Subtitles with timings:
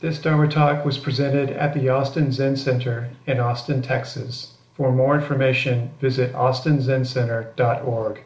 [0.00, 4.54] This Dharma talk was presented at the Austin Zen Center in Austin, Texas.
[4.72, 8.24] For more information, visit austinzencenter.org.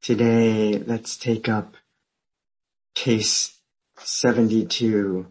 [0.00, 1.76] Today, let's take up
[2.94, 3.58] case
[3.98, 5.26] 72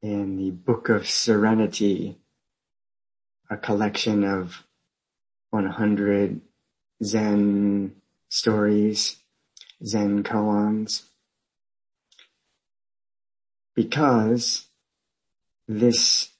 [0.00, 2.16] in the Book of Serenity,
[3.50, 4.64] a collection of
[5.50, 6.40] 100
[7.02, 7.96] Zen
[8.30, 9.16] stories,
[9.84, 11.02] Zen koans
[13.74, 14.66] because
[15.66, 16.30] this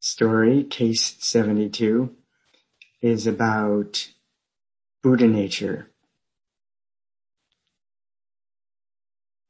[0.00, 2.14] story, case 72,
[3.00, 4.08] is about
[5.02, 5.90] Buddha nature.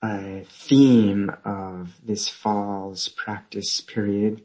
[0.02, 4.42] A theme of this fall's practice period.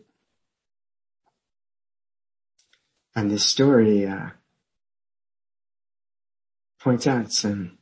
[3.16, 4.30] And this story uh,
[6.80, 7.78] points out some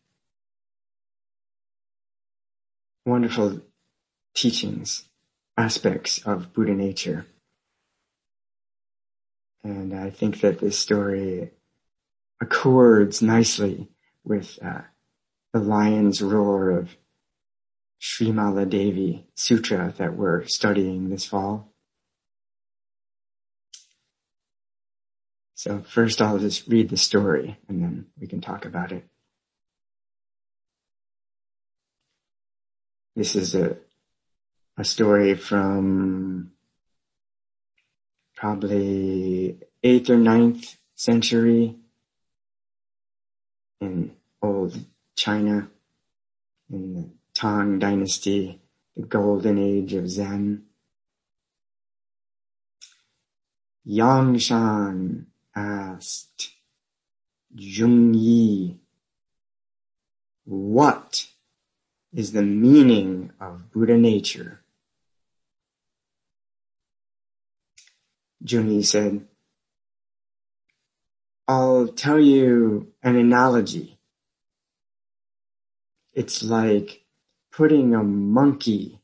[3.05, 3.61] wonderful
[4.37, 5.05] teachings,
[5.57, 7.25] aspects of Buddha nature.
[9.63, 11.49] And I think that this story
[12.39, 13.89] accords nicely
[14.23, 14.81] with uh,
[15.53, 16.95] the lion's roar of
[17.99, 21.73] Srimala Devi Sutra that we're studying this fall.
[25.55, 29.03] So first I'll just read the story and then we can talk about it.
[33.15, 33.77] This is a
[34.77, 36.51] a story from
[38.35, 41.75] probably eighth or ninth century
[43.81, 44.11] in
[44.41, 44.77] old
[45.15, 45.67] China
[46.71, 48.59] in the Tang dynasty,
[48.95, 50.63] the golden age of Zen.
[53.87, 56.51] Yangshan asked
[57.55, 58.79] Jung
[60.45, 61.27] what
[62.13, 64.61] is the meaning of Buddha nature?
[68.47, 69.27] Junyi said,
[71.47, 73.99] I'll tell you an analogy.
[76.13, 77.03] It's like
[77.51, 78.99] putting a monkey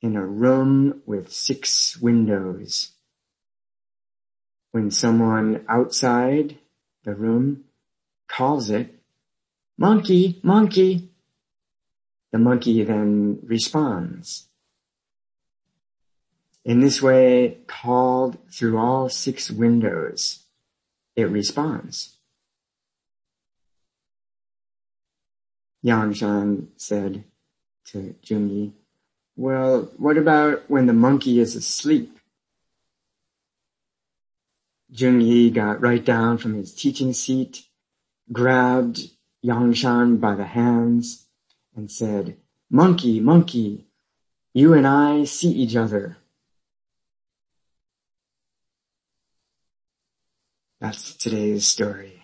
[0.00, 2.92] in a room with six windows.
[4.72, 6.58] When someone outside
[7.04, 7.64] the room
[8.28, 8.94] calls it,
[9.78, 11.10] monkey, monkey,
[12.32, 14.48] the monkey then responds.
[16.66, 20.40] In this way, called through all six windows,
[21.14, 22.16] it responds.
[25.84, 27.22] Yangshan said
[27.84, 28.72] to Junyi,
[29.36, 32.18] well, what about when the monkey is asleep?
[34.92, 37.64] Junyi got right down from his teaching seat,
[38.32, 39.02] grabbed
[39.44, 41.26] Yangshan by the hands,
[41.76, 42.36] and said,
[42.68, 43.86] monkey, monkey,
[44.52, 46.16] you and I see each other.
[50.86, 52.22] That's today's story.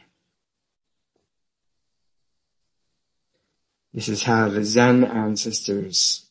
[3.93, 6.31] This is how the Zen ancestors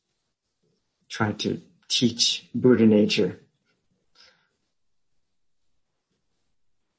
[1.09, 3.42] tried to teach Buddha nature.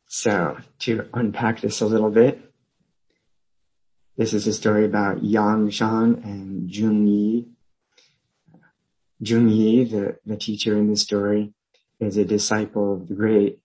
[0.06, 2.52] So to unpack this a little bit,
[4.18, 7.48] this is a story about Yang Shan and Jung Yi.
[9.18, 11.54] Jung Yi, the, the teacher in the story,
[12.00, 13.61] is a disciple of the great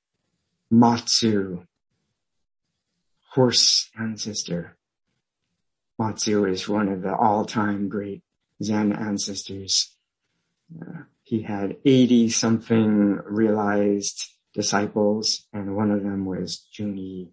[0.70, 1.66] Matsu,
[3.32, 4.78] horse ancestor.
[5.98, 8.22] Matsu is one of the all-time great
[8.62, 9.96] Zen ancestors.
[10.80, 17.30] Uh, he had 80 something realized disciples and one of them was Junyi.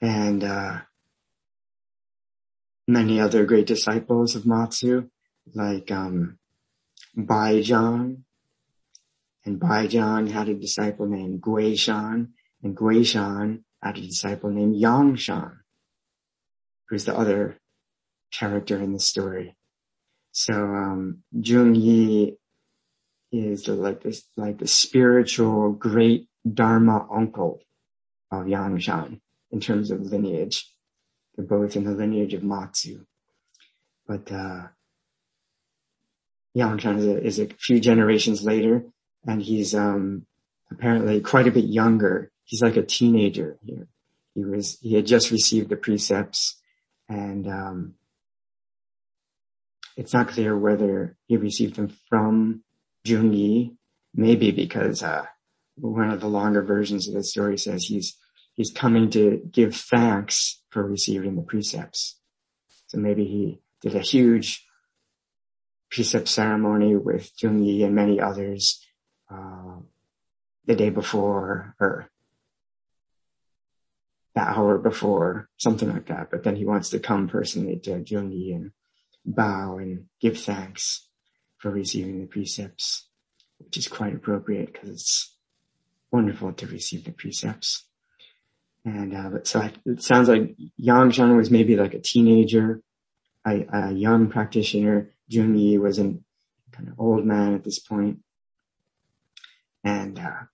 [0.00, 0.80] And, uh,
[2.88, 5.08] many other great disciples of Matsu,
[5.54, 6.38] like, um,
[7.16, 8.22] Baizhang.
[9.44, 12.28] And Baizhang had a disciple named Guishan,
[12.62, 15.58] and Guishan had a disciple named Yangshan,
[16.88, 17.58] who's the other
[18.32, 19.56] character in the story.
[20.30, 22.36] So um, Jung Yi
[23.32, 27.60] is the, like this, like the spiritual great Dharma uncle
[28.30, 29.20] of Yangshan
[29.50, 30.68] in terms of lineage.
[31.36, 33.06] They're both in the lineage of Matsu.
[34.06, 34.68] But uh,
[36.56, 38.84] Yangshan is a, is a few generations later,
[39.26, 40.26] and he's um,
[40.70, 42.30] apparently quite a bit younger.
[42.44, 43.88] He's like a teenager here.
[44.34, 46.60] He was he had just received the precepts,
[47.08, 47.94] and um,
[49.96, 52.62] it's not clear whether he received them from
[53.04, 53.74] Jung Yi.
[54.14, 55.24] Maybe because uh,
[55.76, 58.18] one of the longer versions of the story says he's
[58.54, 62.18] he's coming to give thanks for receiving the precepts.
[62.88, 64.66] So maybe he did a huge
[65.92, 68.84] precept ceremony with Jung Yi and many others
[69.30, 69.76] uh,
[70.66, 72.08] the day before or
[74.34, 76.30] that hour before, something like that.
[76.30, 78.70] But then he wants to come personally to Jung Yi and
[79.26, 81.06] bow and give thanks
[81.58, 83.08] for receiving the precepts,
[83.58, 85.36] which is quite appropriate because it's
[86.10, 87.86] wonderful to receive the precepts.
[88.84, 92.80] And uh, so I, it sounds like Yang Shan was maybe like a teenager,
[93.46, 95.10] a, a young practitioner.
[95.28, 96.24] Jung Yi was an
[96.72, 98.18] kind of old man at this point.
[99.84, 100.44] And uh,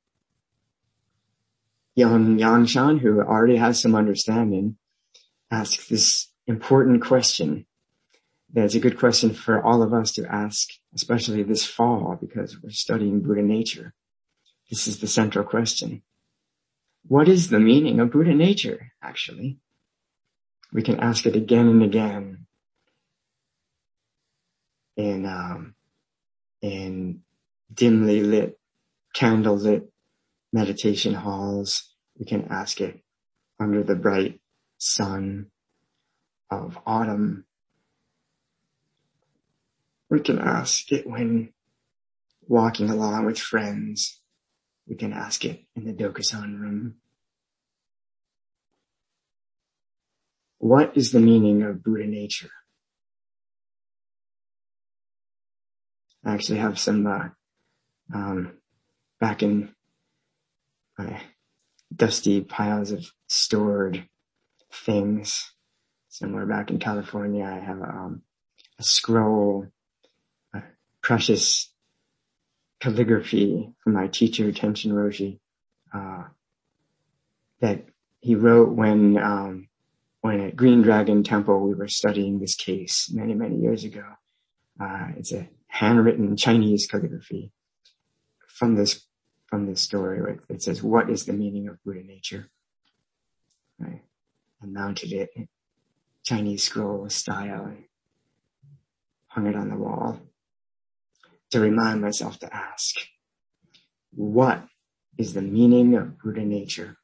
[1.95, 4.77] young Yang Shan, who already has some understanding,
[5.51, 7.67] asks this important question.
[8.53, 12.71] That's a good question for all of us to ask, especially this fall, because we're
[12.71, 13.93] studying Buddha nature.
[14.71, 16.03] This is the central question.
[17.07, 19.59] What is the meaning of Buddha nature, actually?
[20.73, 22.47] We can ask it again and again
[24.99, 25.75] in, um,
[26.61, 27.23] in
[27.73, 28.59] dimly lit,
[29.15, 29.91] candle lit
[30.53, 31.95] meditation halls.
[32.19, 33.01] We can ask it
[33.59, 34.41] under the bright
[34.77, 35.47] sun
[36.51, 37.47] of autumn.
[40.11, 41.55] We can ask it when
[42.47, 44.21] walking along with friends
[44.89, 46.95] we can ask it in the Dokusan room.
[50.59, 52.51] What is the meaning of Buddha nature?
[56.25, 57.29] I actually have some, uh,
[58.13, 58.53] um,
[59.21, 59.75] back in
[60.99, 61.21] my
[61.95, 64.09] dusty piles of stored
[64.73, 65.53] things
[66.09, 67.45] somewhere back in California.
[67.45, 68.23] I have um,
[68.79, 69.67] a scroll,
[70.55, 70.63] a
[71.03, 71.73] precious
[72.81, 75.39] calligraphy from my teacher, Tenshin Roshi,
[75.93, 76.25] uh,
[77.61, 77.85] that
[78.21, 79.69] he wrote when, um,
[80.21, 84.05] when at Green Dragon Temple we were studying this case many, many years ago.
[84.81, 87.53] Uh, it's a handwritten Chinese calligraphy
[88.49, 89.07] from this,
[89.47, 90.39] from this story.
[90.49, 92.51] It says, what is the meaning of Buddha nature?
[93.81, 95.31] I mounted it
[96.25, 97.85] Chinese scroll style and
[99.29, 100.21] hung it on the wall
[101.51, 102.97] to remind myself to ask,
[104.11, 104.65] what
[105.17, 106.97] is the meaning of Buddha nature?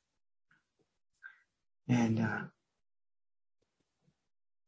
[1.88, 2.40] And, uh,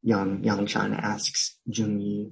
[0.02, 2.30] Yang, Yang Shan asks Jung Yi,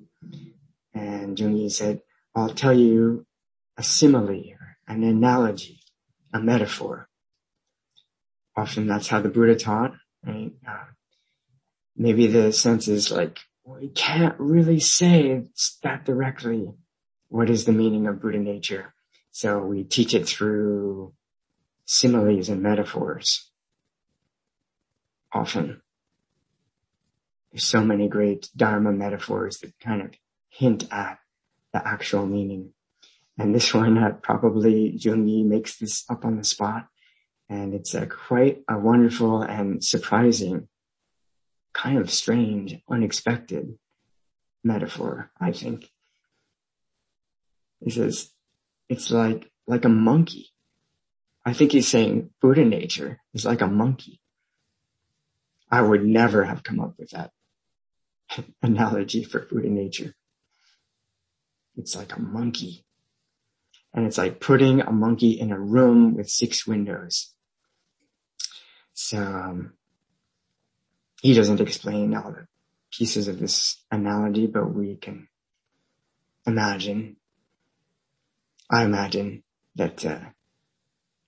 [0.94, 2.00] and Jung Yi said,
[2.34, 3.26] I'll tell you
[3.76, 4.54] a simile,
[4.86, 5.80] an analogy,
[6.32, 7.08] a metaphor.
[8.56, 9.94] Often that's how the Buddha taught,
[10.24, 10.52] right?
[10.66, 10.84] Uh,
[11.96, 15.44] maybe the sense is like, we can't really say
[15.82, 16.68] that directly
[17.28, 18.94] what is the meaning of Buddha nature?
[19.32, 21.14] So we teach it through
[21.84, 23.50] similes and metaphors.
[25.32, 25.82] Often.
[27.50, 30.12] There's so many great Dharma metaphors that kind of
[30.54, 31.18] hint at
[31.72, 32.72] the actual meaning.
[33.36, 36.86] And this one uh, probably Jung Yi makes this up on the spot.
[37.48, 40.66] And it's a quite a wonderful and surprising,
[41.74, 43.78] kind of strange, unexpected
[44.62, 45.90] metaphor, I think.
[47.80, 48.30] He says,
[48.88, 50.52] it's like, like a monkey.
[51.44, 54.20] I think he's saying Buddha nature is like a monkey.
[55.70, 57.32] I would never have come up with that
[58.62, 60.14] analogy for Buddha nature.
[61.76, 62.84] It's like a monkey.
[63.92, 67.32] And it's like putting a monkey in a room with six windows.
[68.92, 69.74] So, um,
[71.20, 72.46] he doesn't explain all the
[72.92, 75.28] pieces of this analogy, but we can
[76.46, 77.16] imagine
[78.70, 79.42] I imagine
[79.76, 80.20] that uh,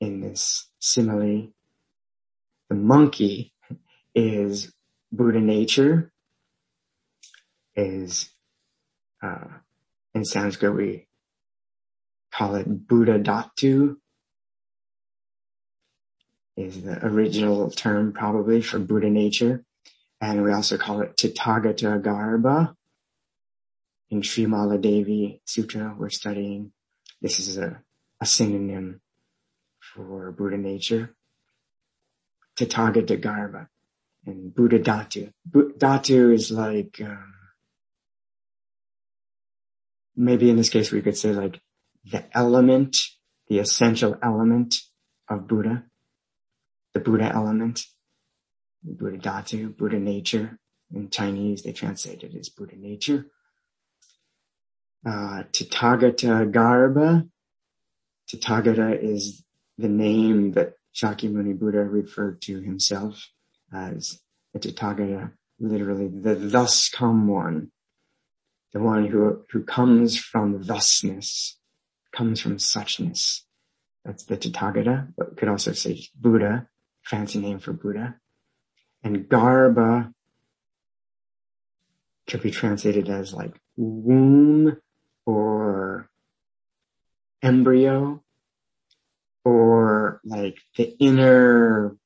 [0.01, 1.49] in this simile,
[2.69, 3.53] the monkey
[4.15, 4.73] is
[5.13, 6.13] Buddha nature,
[7.75, 8.31] is
[9.23, 9.47] uh,
[10.17, 11.07] in Sanskrit we
[12.33, 13.97] call it Buddha Dhatu,
[16.57, 19.63] is the original term probably for Buddha nature.
[20.23, 22.75] And we also call it Tathagata Garbha.
[24.09, 26.73] In Srimala Devi Sutra we're studying
[27.21, 27.83] this is a,
[28.19, 29.03] a synonym
[29.81, 31.15] for Buddha nature.
[32.59, 33.69] Tathagata Garbha
[34.25, 35.31] and Buddha Dhatu.
[35.53, 37.36] Dhatu is like, um,
[40.17, 41.61] maybe in this case we could say like
[42.05, 42.97] the element,
[43.49, 44.77] the essential element
[45.29, 45.85] of Buddha,
[46.95, 47.83] the Buddha element,
[48.83, 50.59] Buddha Dhatu, Buddha nature.
[50.95, 53.27] In Chinese, they translate it as Buddha nature
[55.07, 57.29] uh, Tathagata Garbha.
[58.29, 59.45] Tathagata is
[59.79, 63.29] the name that Shakyamuni Buddha referred to himself
[63.73, 64.21] as
[64.53, 67.71] the Tathagata literally the thus come one,
[68.77, 71.57] the one who, who comes from thusness,
[72.13, 73.41] comes from suchness.
[74.05, 76.69] That's the Tathagata, but could also say Buddha,
[77.03, 78.17] fancy name for Buddha.
[79.03, 80.13] And Garbha
[82.27, 84.77] could be translated as like womb
[85.25, 86.11] or
[87.43, 88.23] embryo
[89.47, 91.97] or like the inner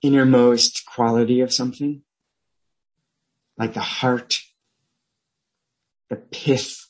[0.00, 2.02] innermost quality of something
[3.58, 4.40] like the heart
[6.08, 6.88] the pith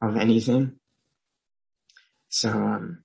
[0.00, 0.78] of anything
[2.28, 3.04] so um,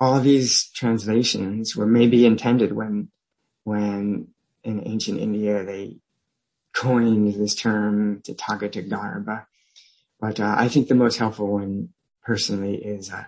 [0.00, 3.08] all these translations were maybe intended when
[3.64, 4.28] when
[4.62, 5.96] in ancient India they
[6.74, 9.46] coined this term Tathagata Garbha.
[10.20, 11.90] But uh, I think the most helpful one
[12.22, 13.24] personally is uh,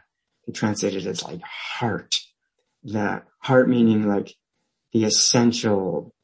[0.46, 2.20] to translate it as like heart.
[2.82, 4.34] The heart meaning like
[4.92, 6.14] the essential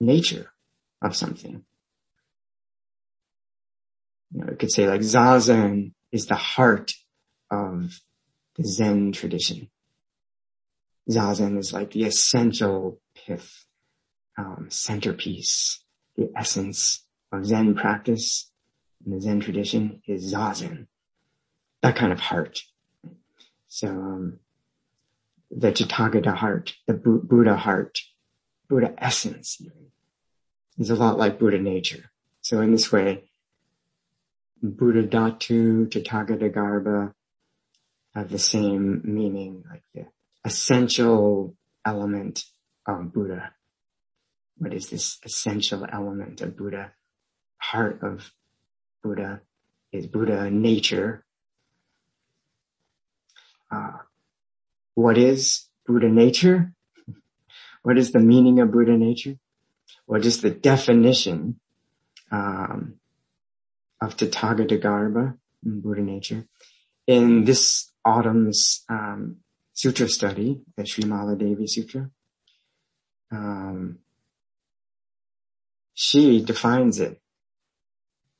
[0.00, 0.52] nature
[1.02, 1.64] of something.
[4.32, 6.92] You know, it could say like Zazen is the heart
[7.50, 8.00] of
[8.56, 9.70] the Zen tradition.
[11.10, 13.64] Zazen is like the essential pith,
[14.38, 15.82] um, centerpiece,
[16.16, 18.50] the essence of Zen practice
[19.04, 20.86] in the Zen tradition is Zazen.
[21.82, 22.60] That kind of heart.
[23.68, 24.40] So, um,
[25.50, 27.98] the Tathagata heart, the Bu- Buddha heart,
[28.68, 29.60] Buddha essence
[30.80, 32.10] is a lot like Buddha nature.
[32.40, 33.24] So in this way,
[34.62, 37.12] Buddha Dhatu, Tathagata Garbha
[38.14, 40.06] have the same meaning, like the
[40.44, 42.44] essential element
[42.86, 43.52] of Buddha.
[44.56, 46.92] What is this essential element of Buddha?
[47.58, 48.32] Heart of
[49.02, 49.42] Buddha
[49.92, 51.24] is Buddha nature.
[53.70, 53.98] Uh,
[54.94, 56.72] what is Buddha nature?
[57.82, 59.36] What is the meaning of Buddha nature?
[60.10, 61.60] What is the definition
[62.32, 62.94] um,
[64.00, 66.46] of Tathagata Garbha, Buddha nature?
[67.06, 69.36] In this autumn's um,
[69.72, 72.10] sutra study, the Srimala Devi Sutra,
[73.30, 74.00] um,
[75.94, 77.20] she defines it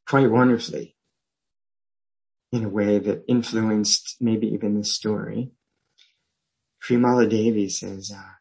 [0.09, 0.97] quite wonderfully
[2.51, 5.53] in a way that influenced maybe even the story.
[6.83, 8.40] Srimala Devi says, uh,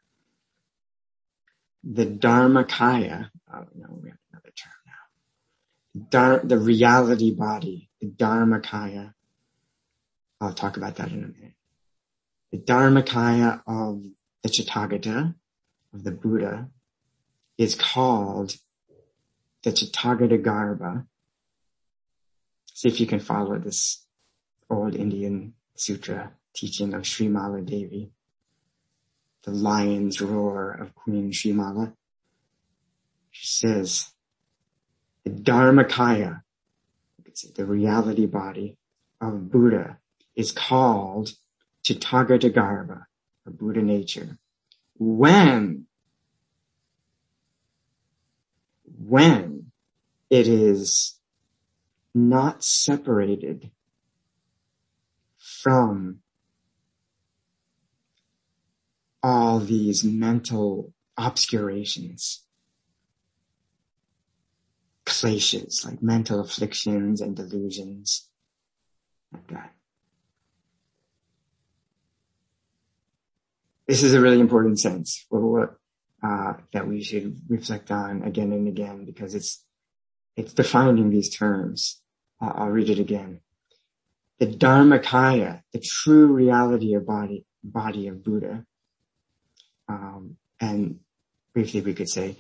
[1.84, 6.08] the Dharmakaya, oh no, we have another term now.
[6.10, 9.14] Dar- the reality body, the Dharmakaya.
[10.42, 11.54] I'll talk about that in a minute.
[12.52, 14.04] The Dharmakaya of
[14.44, 15.36] the Tathagata,
[15.94, 16.70] of the Buddha,
[17.58, 18.56] is called
[19.64, 21.06] the Tathagata Garbha.
[22.74, 24.06] See if you can follow this
[24.70, 28.12] old Indian sutra teaching of Srimala Devi,
[29.44, 31.94] the lion's roar of Queen Srimala.
[33.32, 34.12] She says,
[35.24, 36.42] the Dharmakaya,
[37.56, 38.78] the reality body
[39.22, 39.98] of Buddha
[40.36, 41.34] is called
[41.84, 43.06] Tathagata Garbha,
[43.46, 44.38] or Buddha nature,
[44.98, 45.86] when
[49.00, 49.72] when
[50.30, 51.16] it is
[52.14, 53.72] not separated
[55.38, 56.20] from
[59.22, 62.46] all these mental obscurations,
[65.06, 68.30] kleshas, like mental afflictions and delusions,
[69.34, 69.74] like that.
[73.88, 75.26] This is a really important sense
[76.22, 79.66] uh, that we should reflect on again and again because it's
[80.36, 82.02] it's defining these terms.
[82.42, 83.42] Uh, I'll read it again.
[84.40, 88.66] The Dharmakaya, the true reality of body body of Buddha,
[89.90, 91.00] um, and
[91.54, 92.38] briefly we could say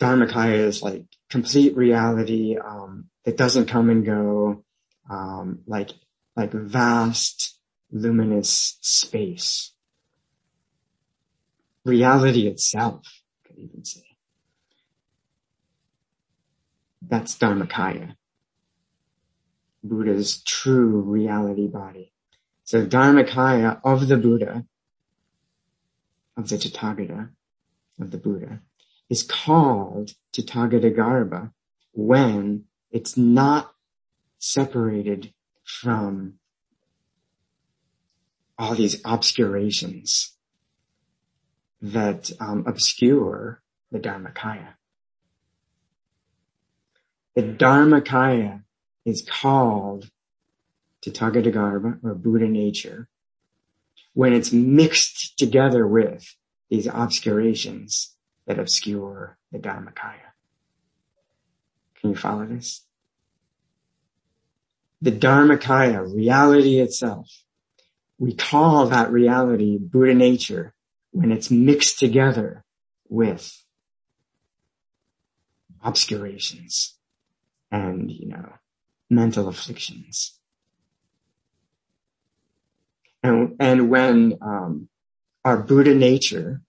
[0.00, 4.64] Dharmakaya is like complete reality um, that doesn't come and go,
[5.08, 5.90] um, like
[6.36, 7.58] like vast
[7.92, 9.72] luminous space
[11.84, 14.04] reality itself, could even say.
[17.02, 18.14] That's Dharmakaya.
[19.82, 22.12] Buddha's true reality body.
[22.64, 24.64] So Dharmakaya of the Buddha,
[26.40, 27.28] of the Tathagata,
[28.00, 28.60] of the Buddha,
[29.10, 31.52] is called Tathagata Garbha
[31.92, 33.74] when it's not
[34.38, 36.34] separated from
[38.58, 40.34] all these obscurations
[41.82, 44.74] that um, obscure the Dharmakaya.
[47.34, 48.62] The Dharmakaya
[49.04, 50.10] is called
[51.04, 53.08] Tathagata or Buddha nature
[54.14, 56.34] when it's mixed together with
[56.68, 60.32] these obscurations that obscure the Dharmakaya.
[62.00, 62.84] Can you follow this?
[65.02, 67.28] The Dharmakaya, reality itself,
[68.18, 70.74] we call that reality Buddha nature
[71.12, 72.64] when it's mixed together
[73.08, 73.64] with
[75.82, 76.98] obscurations
[77.70, 78.52] and, you know,
[79.08, 80.38] mental afflictions.
[83.22, 84.88] And, and when, um,
[85.44, 86.62] our Buddha nature,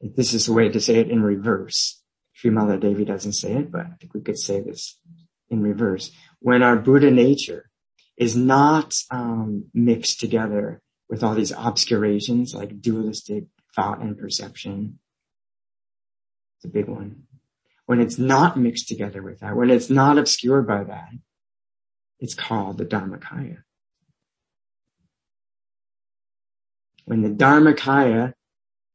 [0.00, 2.00] this is a way to say it in reverse.
[2.36, 4.98] Srimala Devi doesn't say it, but I think we could say this
[5.48, 6.10] in reverse.
[6.40, 7.70] When our Buddha nature
[8.16, 14.98] is not um, mixed together with all these obscurations like dualistic thought and perception,
[16.56, 17.24] it's a big one.
[17.86, 21.10] When it's not mixed together with that, when it's not obscured by that,
[22.20, 23.62] it's called the Dharmakaya.
[27.08, 28.34] When the Dharmakaya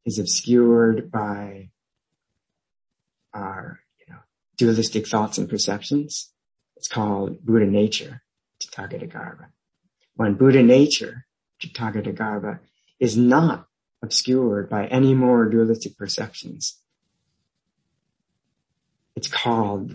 [0.06, 1.72] is obscured by
[3.34, 4.20] our, you know,
[4.56, 6.32] dualistic thoughts and perceptions,
[6.76, 8.22] it's called Buddha nature,
[8.62, 9.48] Tathagata
[10.16, 11.26] When Buddha nature,
[11.60, 12.60] Tathagata
[13.00, 13.66] is not
[14.04, 16.78] obscured by any more dualistic perceptions,
[19.16, 19.92] it's called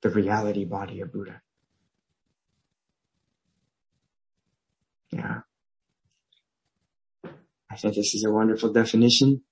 [0.00, 1.42] the reality body of Buddha.
[5.10, 5.40] Yeah.
[7.70, 9.42] I think this is a wonderful definition.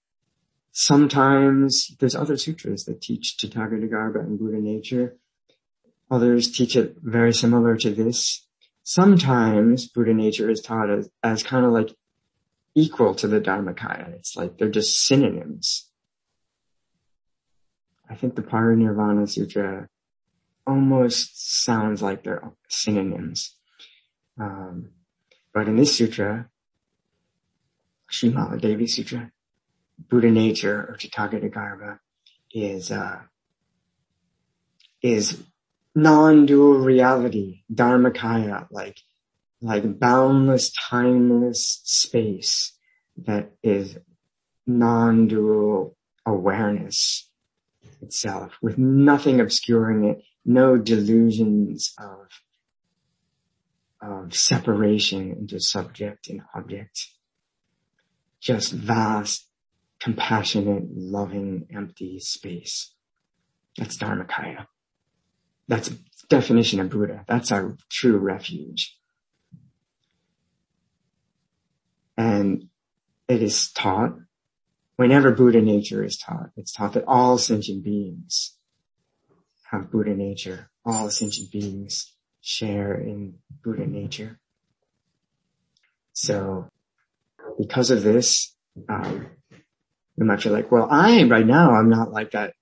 [0.72, 5.16] Sometimes there's other sutras that teach Tathagata and Buddha nature.
[6.10, 8.46] Others teach it very similar to this.
[8.82, 11.94] Sometimes Buddha nature is taught as, as kind of like
[12.74, 14.14] equal to the Dharmakaya.
[14.14, 15.90] It's like they're just synonyms.
[18.10, 19.88] I think the Parinirvana Sutra
[20.66, 23.54] almost sounds like they're synonyms.
[24.40, 24.90] Um,
[25.52, 26.48] but in this sutra,
[28.10, 29.30] Srimala Devi Sutra,
[30.08, 31.98] Buddha nature or Tathagata
[32.52, 33.20] is, uh,
[35.02, 35.42] is
[35.94, 38.98] non-dual reality, Dharmakaya, like,
[39.60, 42.72] like boundless, timeless space
[43.16, 43.98] that is
[44.66, 47.28] non-dual awareness
[48.00, 52.28] itself with nothing obscuring it, no delusions of,
[54.00, 57.08] of separation into subject and object
[58.40, 59.48] just vast,
[60.00, 62.94] compassionate, loving, empty space.
[63.76, 64.66] That's Dharmakaya.
[65.66, 65.90] That's
[66.28, 67.24] definition of Buddha.
[67.26, 68.96] That's our true refuge.
[72.16, 72.68] And
[73.28, 74.16] it is taught,
[74.96, 78.56] whenever Buddha nature is taught, it's taught that all sentient beings
[79.70, 80.70] have Buddha nature.
[80.84, 84.40] All sentient beings share in Buddha nature.
[86.12, 86.68] So
[87.58, 88.54] because of this,
[88.88, 89.26] um,
[90.16, 92.54] might feel like, well, I right now I'm not like that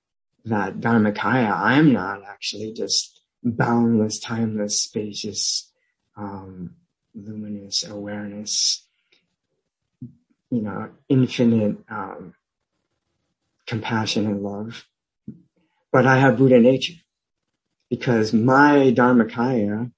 [0.47, 1.53] that Dharmakaya.
[1.53, 5.73] I'm not actually just boundless, timeless, spacious,
[6.17, 6.77] um,
[7.15, 8.87] luminous awareness.
[10.51, 12.35] You know, infinite um,
[13.67, 14.87] compassion and love.
[15.93, 16.95] But I have Buddha nature
[17.91, 19.91] because my Dharmakaya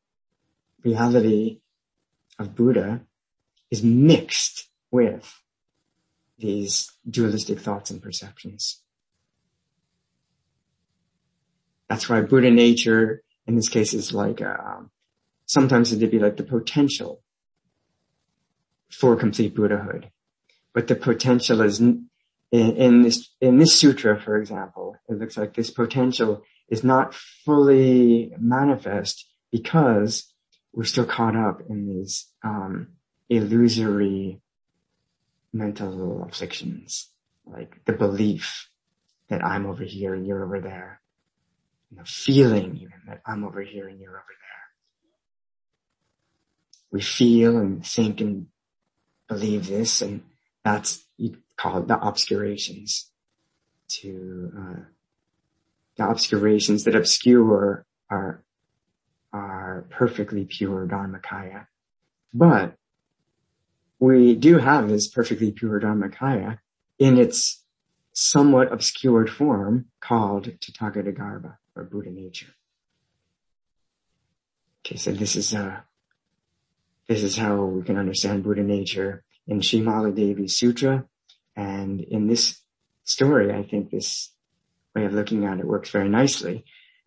[0.84, 1.60] reality
[2.38, 3.02] of Buddha
[3.70, 5.40] is mixed with
[6.38, 8.82] these dualistic thoughts and perceptions.
[11.88, 14.90] That's why Buddha nature in this case is like, um,
[15.46, 17.22] sometimes it'd be like the potential
[18.90, 20.10] for complete Buddhahood.
[20.74, 22.08] But the potential is in,
[22.52, 28.32] in this, in this sutra, for example, it looks like this potential is not fully
[28.38, 30.32] manifest because
[30.72, 32.88] we're still caught up in these, um,
[33.30, 34.40] illusory
[35.52, 37.10] mental afflictions,
[37.46, 38.68] like the belief
[39.28, 41.00] that I'm over here and you're over there,
[41.92, 44.48] the feeling even that I'm over here and you're over there.
[46.90, 48.46] We feel and think and
[49.28, 50.22] believe this, and
[50.64, 53.10] that's you call it the obscurations.
[54.02, 54.80] To uh,
[55.96, 58.42] the obscurations that obscure our
[59.32, 61.66] our perfectly pure Dharmakaya,
[62.34, 62.76] but
[63.98, 66.58] we do have this perfectly pure Dharmakaya
[66.98, 67.64] in its
[68.12, 72.54] somewhat obscured form called Tathagata or Buddha nature.
[74.84, 75.80] Okay, so this is, uh,
[77.08, 81.04] this is how we can understand Buddha nature in Srimala Devi Sutra.
[81.56, 82.60] And in this
[83.04, 84.32] story, I think this
[84.94, 86.64] way of looking at it works very nicely.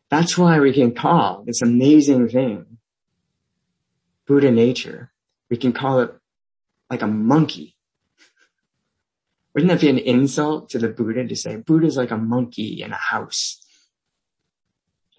[0.10, 2.78] That's why we can call this amazing thing
[4.28, 5.12] Buddha nature.
[5.50, 6.14] We can call it
[6.92, 7.78] like a monkey.
[9.54, 12.92] Wouldn't that be an insult to the Buddha to say Buddha's like a monkey in
[12.92, 13.66] a house?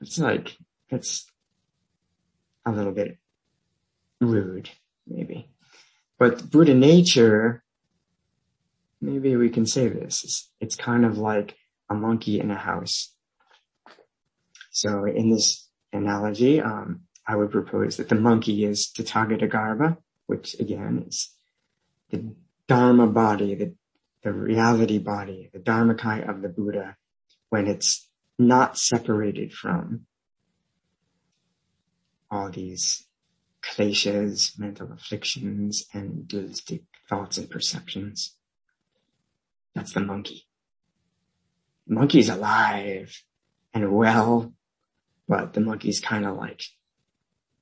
[0.03, 0.57] It's like,
[0.91, 1.27] it's
[2.67, 3.17] a little bit
[4.21, 4.69] rude,
[5.07, 5.49] maybe.
[6.19, 7.65] But Buddha nature,
[9.01, 11.57] maybe we can say this, it's, it's kind of like
[11.89, 13.15] a monkey in a house.
[14.71, 21.05] So in this analogy, um, I would propose that the monkey is Tathagatagarbha, which again
[21.09, 21.31] is
[22.13, 22.35] the
[22.69, 23.75] Dharma body, the,
[24.23, 26.97] the reality body, the Dharmakaya of the Buddha,
[27.49, 30.07] when it's not separated from
[32.31, 33.07] all these
[33.63, 38.37] kleshas, mental afflictions, and dualistic thoughts and perceptions.
[39.75, 40.47] That's the monkey.
[41.87, 43.23] The monkey's alive
[43.75, 44.53] and well,
[45.29, 46.63] but the monkey's kind of like,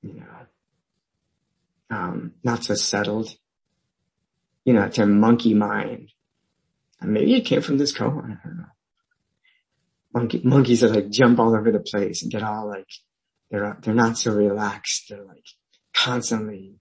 [0.02, 0.26] you know,
[1.90, 3.34] um, not so settled.
[4.64, 6.12] You know, it's a monkey mind.
[7.00, 8.64] And maybe it came from this koan, I don't know.
[10.12, 12.88] Monkey, monkeys that like jump all over the place and get all like,
[13.50, 15.08] they're, they're not so relaxed.
[15.08, 15.46] They're like
[15.94, 16.74] constantly,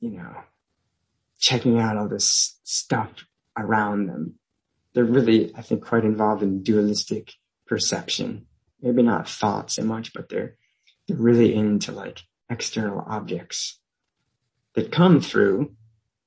[0.00, 0.34] you know,
[1.38, 3.10] checking out all this stuff
[3.56, 4.34] around them.
[4.92, 7.32] They're really, I think, quite involved in dualistic
[7.66, 8.46] perception.
[8.82, 10.56] Maybe not thought so much, but they're,
[11.06, 13.78] they're really into like external objects
[14.74, 15.74] that come through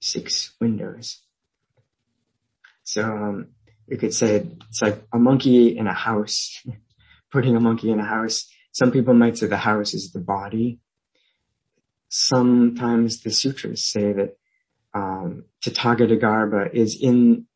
[0.04, 1.22] six windows.
[2.84, 3.48] So, um,
[3.88, 6.64] you could say it's like a monkey in a house,
[7.32, 8.50] putting a monkey in a house.
[8.72, 10.80] Some people might say the house is the body.
[12.10, 14.38] Sometimes the sutras say that
[14.94, 17.48] um, Tathagatagarbha is in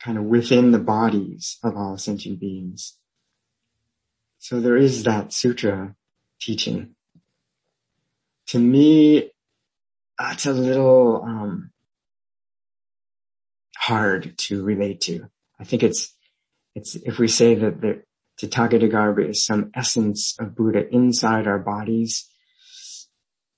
[0.00, 2.96] kind of within the bodies of all sentient beings.
[4.38, 5.96] So there is that sutra
[6.40, 6.94] teaching.
[8.48, 9.32] To me,
[10.18, 11.70] that's a little um,
[13.76, 15.28] hard to relate to.
[15.58, 16.14] I think it's
[16.74, 18.02] it's if we say that the
[18.40, 22.28] Tathagatagarbha is some essence of Buddha inside our bodies.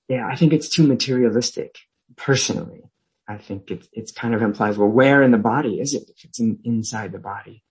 [0.07, 1.75] Yeah, I think it's too materialistic
[2.15, 2.83] personally.
[3.27, 6.23] I think it, it's kind of implies, well, where in the body is it if
[6.23, 7.63] it's in, inside the body?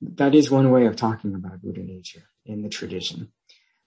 [0.00, 3.32] That is one way of talking about Buddha nature in the tradition.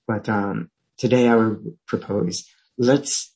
[0.08, 3.34] But um, today I would propose, let's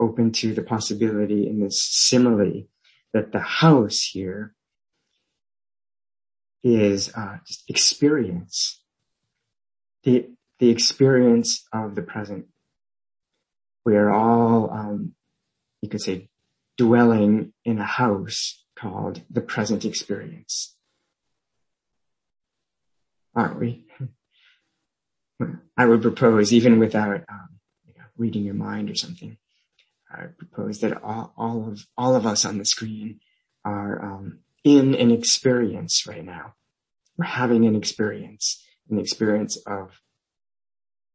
[0.00, 2.64] open to the possibility in this simile
[3.12, 4.54] that the house here
[6.62, 8.80] is uh, experience.
[10.04, 12.46] The, the experience of the present.
[13.84, 15.14] We are all, um,
[15.80, 16.28] you could say,
[16.76, 20.76] dwelling in a house called the present experience.
[23.34, 23.84] Aren't we?
[25.76, 27.48] I would propose, even without um,
[28.16, 29.36] reading your mind or something,
[30.10, 33.20] I propose that all, all of all of us on the screen
[33.64, 36.54] are um, in an experience right now.
[37.16, 40.00] We're having an experience, an experience of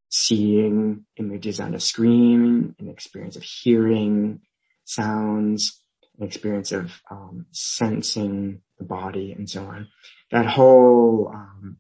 [0.10, 4.42] seeing images on a screen, an experience of hearing
[4.86, 5.82] sounds,
[6.20, 9.88] an experience of um, sensing the body and so on.
[10.32, 11.78] That whole, um,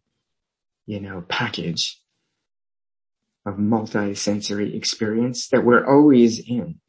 [0.85, 1.99] you know, package
[3.45, 6.79] of multi-sensory experience that we're always in.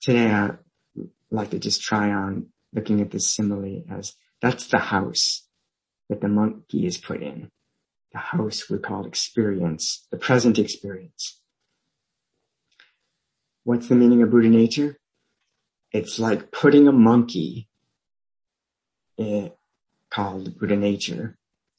[0.00, 0.50] Today, I
[1.30, 5.46] like to just try on looking at this simile as that's the house
[6.08, 7.50] that the monkey is put in.
[8.12, 11.40] The house we call experience, the present experience.
[13.64, 14.98] What's the meaning of Buddha nature?
[15.92, 17.68] It's like putting a monkey
[19.18, 19.52] in,
[20.10, 21.36] called Buddha nature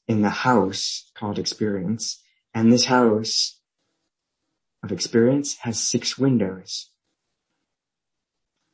[0.08, 2.22] in the house called experience.
[2.54, 3.60] And this house
[4.84, 6.92] of experience has six windows.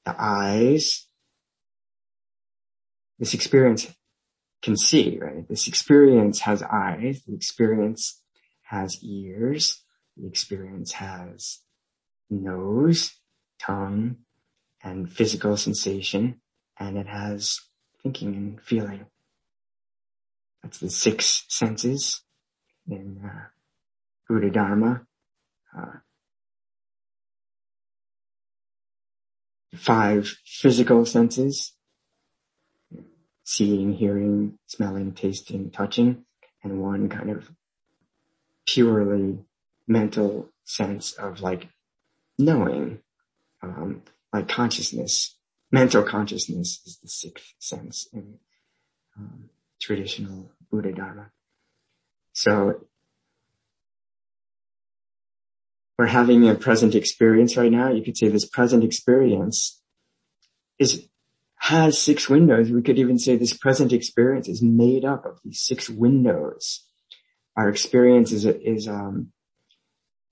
[0.05, 1.07] The eyes,
[3.19, 3.87] this experience
[4.61, 5.47] can see, right?
[5.47, 8.21] This experience has eyes, the experience
[8.63, 9.83] has ears,
[10.17, 11.59] the experience has
[12.29, 13.15] nose,
[13.59, 14.17] tongue,
[14.83, 16.41] and physical sensation,
[16.79, 17.59] and it has
[18.03, 19.05] thinking and feeling.
[20.61, 22.21] That's the six senses
[22.87, 23.47] in uh,
[24.27, 25.01] Buddha Dharma.
[25.77, 25.99] Uh,
[29.77, 31.73] five physical senses,
[33.43, 36.25] seeing, hearing, smelling, tasting, touching,
[36.63, 37.49] and one kind of
[38.65, 39.39] purely
[39.87, 41.67] mental sense of like
[42.37, 42.99] knowing,
[43.61, 44.01] um,
[44.33, 45.37] like consciousness.
[45.71, 48.39] Mental consciousness is the sixth sense in
[49.17, 51.31] um, traditional Buddha Dharma.
[52.33, 52.85] So
[55.97, 57.91] we're having a present experience right now.
[57.91, 59.81] You could say this present experience
[60.77, 61.07] is,
[61.57, 62.69] has six windows.
[62.69, 66.85] We could even say this present experience is made up of these six windows.
[67.55, 69.31] Our experience is, is, um,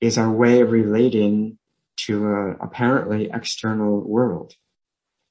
[0.02, 1.58] is our way of relating
[1.96, 4.54] to a apparently external world.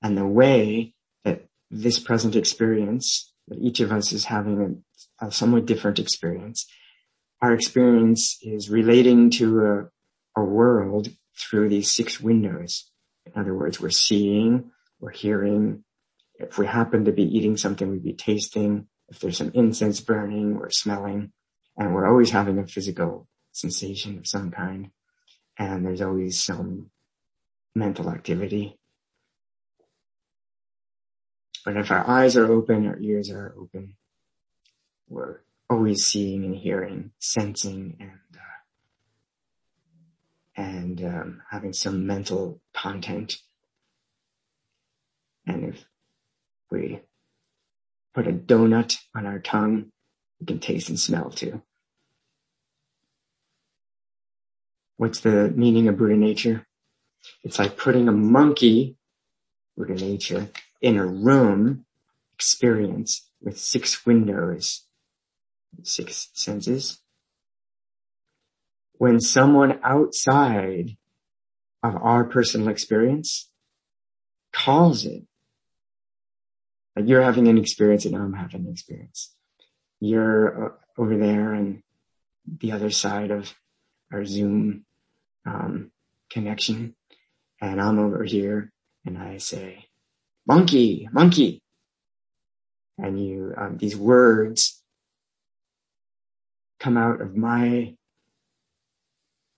[0.00, 4.82] And the way that this present experience, that each of us is having
[5.20, 6.66] a, a somewhat different experience,
[7.42, 9.84] our experience is relating to a,
[10.36, 12.90] a world through these six windows.
[13.26, 15.84] In other words, we're seeing, we're hearing.
[16.38, 18.88] If we happen to be eating something, we'd be tasting.
[19.08, 21.32] If there's some incense burning, we're smelling.
[21.76, 24.90] And we're always having a physical sensation of some kind.
[25.58, 26.90] And there's always some
[27.74, 28.78] mental activity.
[31.64, 33.94] But if our eyes are open, our ears are open,
[35.08, 35.40] we're
[35.70, 38.51] always seeing and hearing, sensing and, uh,
[40.56, 43.36] and, um, having some mental content.
[45.46, 45.84] And if
[46.70, 47.00] we
[48.14, 49.92] put a donut on our tongue,
[50.40, 51.62] we can taste and smell too.
[54.96, 56.66] What's the meaning of Buddha nature?
[57.42, 58.96] It's like putting a monkey,
[59.76, 61.86] Buddha nature, in a room
[62.34, 64.86] experience with six windows,
[65.82, 67.01] six senses.
[69.02, 70.96] When someone outside
[71.82, 73.50] of our personal experience
[74.52, 75.24] calls it,
[76.94, 79.34] like you're having an experience and I'm having an experience.
[79.98, 81.82] You're uh, over there and
[82.46, 83.52] the other side of
[84.12, 84.84] our Zoom
[85.44, 85.90] um,
[86.30, 86.94] connection,
[87.60, 88.70] and I'm over here
[89.04, 89.86] and I say,
[90.46, 91.60] monkey, monkey.
[92.98, 94.80] And you, um, these words
[96.78, 97.96] come out of my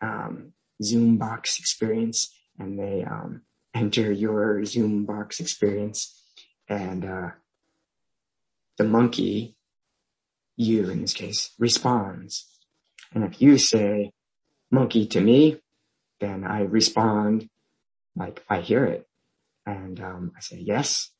[0.04, 3.42] um, Zoom box experience and they um,
[3.74, 6.20] enter your Zoom box experience.
[6.68, 7.30] And uh,
[8.78, 9.56] the monkey,
[10.56, 12.46] you in this case, responds.
[13.12, 14.12] And if you say
[14.70, 15.60] monkey to me,
[16.20, 17.48] then I respond
[18.16, 19.06] like I hear it.
[19.66, 21.10] And um, I say, yes.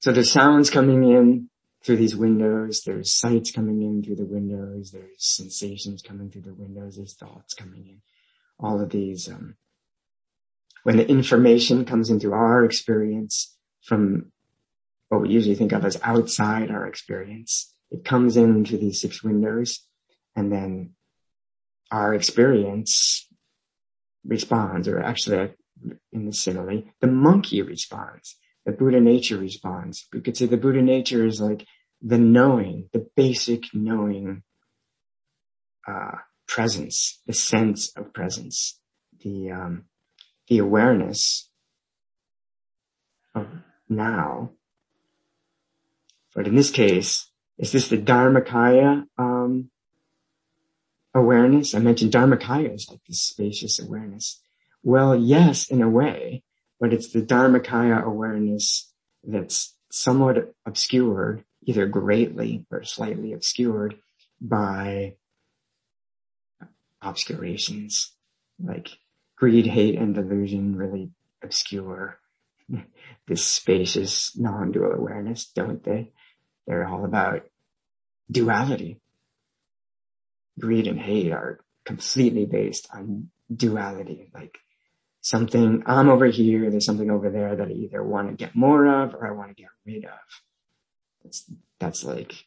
[0.00, 1.50] So there's sounds coming in
[1.88, 2.82] through these windows.
[2.82, 4.90] There's sights coming in through the windows.
[4.90, 6.96] There's sensations coming through the windows.
[6.96, 8.02] There's thoughts coming in.
[8.60, 9.56] All of these, um,
[10.82, 14.32] when the information comes into our experience from
[15.08, 19.80] what we usually think of as outside our experience, it comes into these six windows
[20.36, 20.90] and then
[21.90, 23.26] our experience
[24.26, 25.54] responds, or actually
[26.12, 30.06] in the simile, the monkey responds, the Buddha nature responds.
[30.12, 31.64] We could say the Buddha nature is like
[32.00, 34.42] the knowing, the basic knowing,
[35.86, 38.80] uh, presence, the sense of presence,
[39.20, 39.84] the, um,
[40.48, 41.50] the awareness
[43.34, 43.46] of
[43.88, 44.50] now.
[46.34, 49.70] But in this case, is this the Dharmakaya, um,
[51.14, 51.74] awareness?
[51.74, 54.40] I mentioned Dharmakaya is like this spacious awareness.
[54.82, 56.44] Well, yes, in a way,
[56.78, 58.92] but it's the Dharmakaya awareness
[59.24, 63.94] that's somewhat obscured, either greatly or slightly obscured
[64.40, 65.14] by
[67.02, 68.12] obscurations
[68.58, 68.88] like
[69.36, 71.10] greed, hate, and delusion really
[71.42, 72.18] obscure
[73.28, 76.10] this spacious non-dual awareness, don't they?
[76.66, 77.42] They're all about
[78.30, 79.00] duality
[80.58, 84.30] greed and hate are completely based on duality.
[84.34, 84.56] Like
[85.20, 88.86] something, I'm over here, there's something over there that I either want to get more
[88.86, 90.18] of or I want to get rid of.
[91.28, 91.44] That's,
[91.78, 92.46] that's like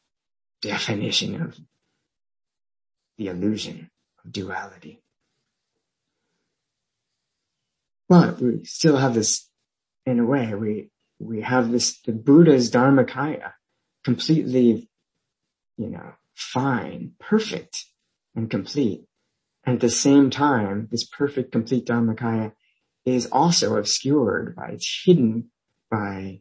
[0.62, 1.58] definition of
[3.18, 3.90] the illusion
[4.24, 5.02] of duality.
[8.08, 9.50] But we still have this,
[10.06, 13.52] in a way, we, we have this, the Buddha's Dharmakaya
[14.02, 14.88] completely,
[15.76, 17.84] you know, fine, perfect,
[18.34, 19.04] and complete.
[19.64, 22.52] And at the same time, this perfect, complete Dharmakaya
[23.04, 25.50] is also obscured by, it's hidden
[25.90, 26.40] by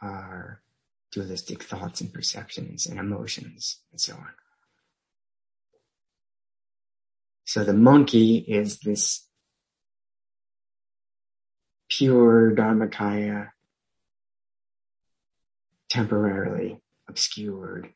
[0.00, 0.62] our
[1.12, 4.28] dualistic thoughts and perceptions and emotions and so on.
[7.44, 9.26] So the monkey is this
[11.88, 13.48] pure Dharmakaya
[15.88, 17.94] temporarily obscured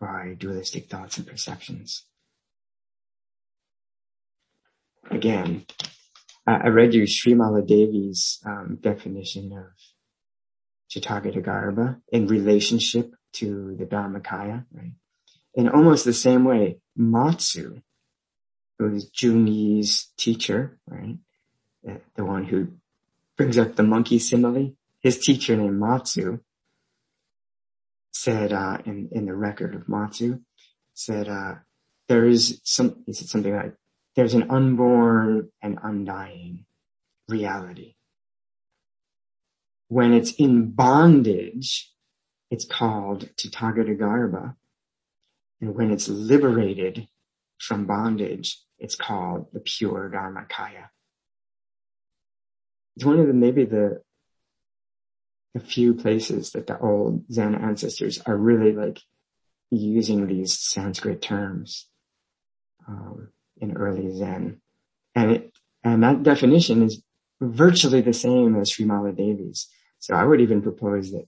[0.00, 2.04] by dualistic thoughts and perceptions.
[5.10, 5.66] Again,
[6.46, 9.66] I read you Srimala Devi's um, definition of
[10.90, 14.92] Tathagata in relationship to the Dharmakaya, right?
[15.54, 17.80] In almost the same way, Matsu,
[18.78, 21.16] who is Junyi's teacher, right?
[21.82, 22.68] The, the one who
[23.36, 24.74] brings up the monkey simile.
[25.00, 26.40] His teacher named Matsu
[28.12, 30.40] said, uh, in, in the record of Matsu,
[30.94, 31.56] said, uh,
[32.08, 33.74] there is some, he said something like,
[34.14, 36.64] there's an unborn and undying
[37.28, 37.95] reality.
[39.88, 41.92] When it's in bondage,
[42.50, 44.54] it's called Tathagatagarbha.
[45.60, 47.08] And when it's liberated
[47.58, 50.88] from bondage, it's called the pure Dharmakaya.
[52.96, 54.02] It's one of the, maybe the,
[55.54, 59.00] the few places that the old Zen ancestors are really like
[59.70, 61.88] using these Sanskrit terms,
[62.88, 64.60] um, in early Zen.
[65.14, 67.02] And it, and that definition is
[67.40, 69.68] virtually the same as Srimala Devi's.
[69.98, 71.26] So I would even propose that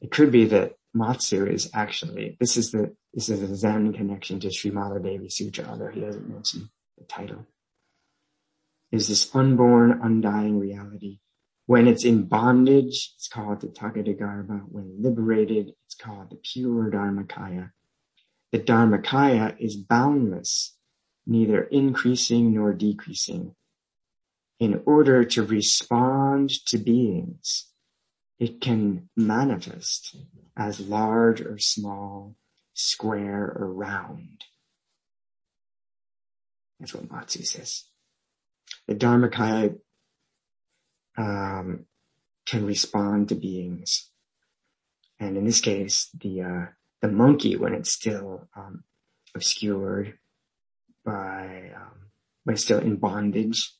[0.00, 4.40] it could be that Matsu is actually, this is the, this is a Zen connection
[4.40, 7.46] to Srimala Devi Sutra, although he doesn't mention the title.
[8.90, 11.18] Is this unborn, undying reality.
[11.66, 14.62] When it's in bondage, it's called the Tathagatagarbha.
[14.68, 17.72] When liberated, it's called the pure Dharmakaya.
[18.52, 20.74] The Dharmakaya is boundless,
[21.26, 23.54] neither increasing nor decreasing.
[24.58, 27.67] In order to respond to beings,
[28.38, 30.16] it can manifest
[30.56, 32.36] as large or small,
[32.72, 34.44] square or round.
[36.78, 37.84] That's what Matsu says.
[38.86, 39.76] The Dharmakaya
[41.16, 41.86] um,
[42.46, 44.08] can respond to beings.
[45.18, 46.66] And in this case, the, uh,
[47.02, 48.84] the monkey, when it's still um,
[49.34, 50.16] obscured
[51.04, 53.72] by, um, still in bondage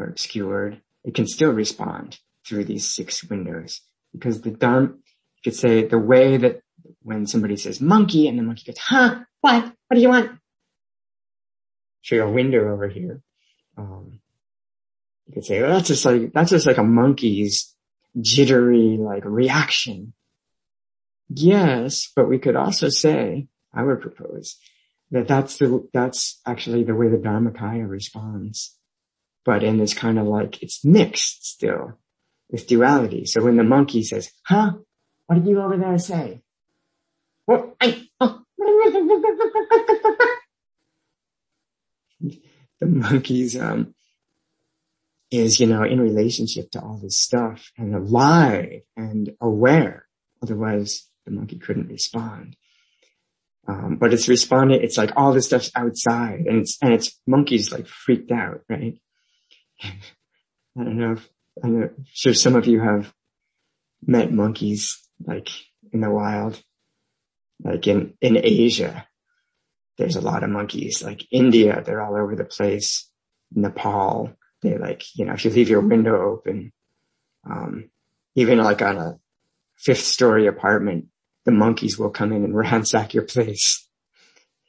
[0.00, 3.82] or obscured, it can still respond through these six windows
[4.12, 6.62] because the Dharma, you could say the way that
[7.02, 9.64] when somebody says monkey and the monkey goes, huh, what?
[9.64, 10.38] What do you want?
[12.00, 13.20] Show you a window over here.
[13.76, 14.20] Um,
[15.26, 17.74] you could say, well, that's just like, that's just like a monkey's
[18.20, 20.14] jittery, like reaction.
[21.28, 24.56] Yes, but we could also say, I would propose
[25.10, 28.74] that that's the, that's actually the way the Dharmakaya responds.
[29.44, 31.98] But in this kind of like, it's mixed still
[32.50, 33.26] with duality.
[33.26, 34.72] So when the monkey says, huh,
[35.26, 36.40] what did you over there say?
[37.80, 38.42] I, oh.
[42.20, 43.94] the monkey's, um,
[45.30, 50.06] is, you know, in relationship to all this stuff and alive and aware.
[50.42, 52.56] Otherwise the monkey couldn't respond.
[53.66, 57.70] Um, but it's responding, it's like all this stuff's outside and it's, and it's monkeys
[57.70, 58.98] like freaked out, right?
[59.82, 59.90] I
[60.76, 61.28] don't know if,
[61.62, 63.12] I'm sure some of you have
[64.04, 65.48] met monkeys like
[65.92, 66.62] in the wild,
[67.62, 69.06] like in, in Asia.
[69.96, 73.10] There's a lot of monkeys, like India, they're all over the place.
[73.52, 76.72] Nepal, they like, you know, if you leave your window open,
[77.48, 77.90] um,
[78.34, 79.18] even like on a
[79.76, 81.06] fifth story apartment,
[81.44, 83.88] the monkeys will come in and ransack your place.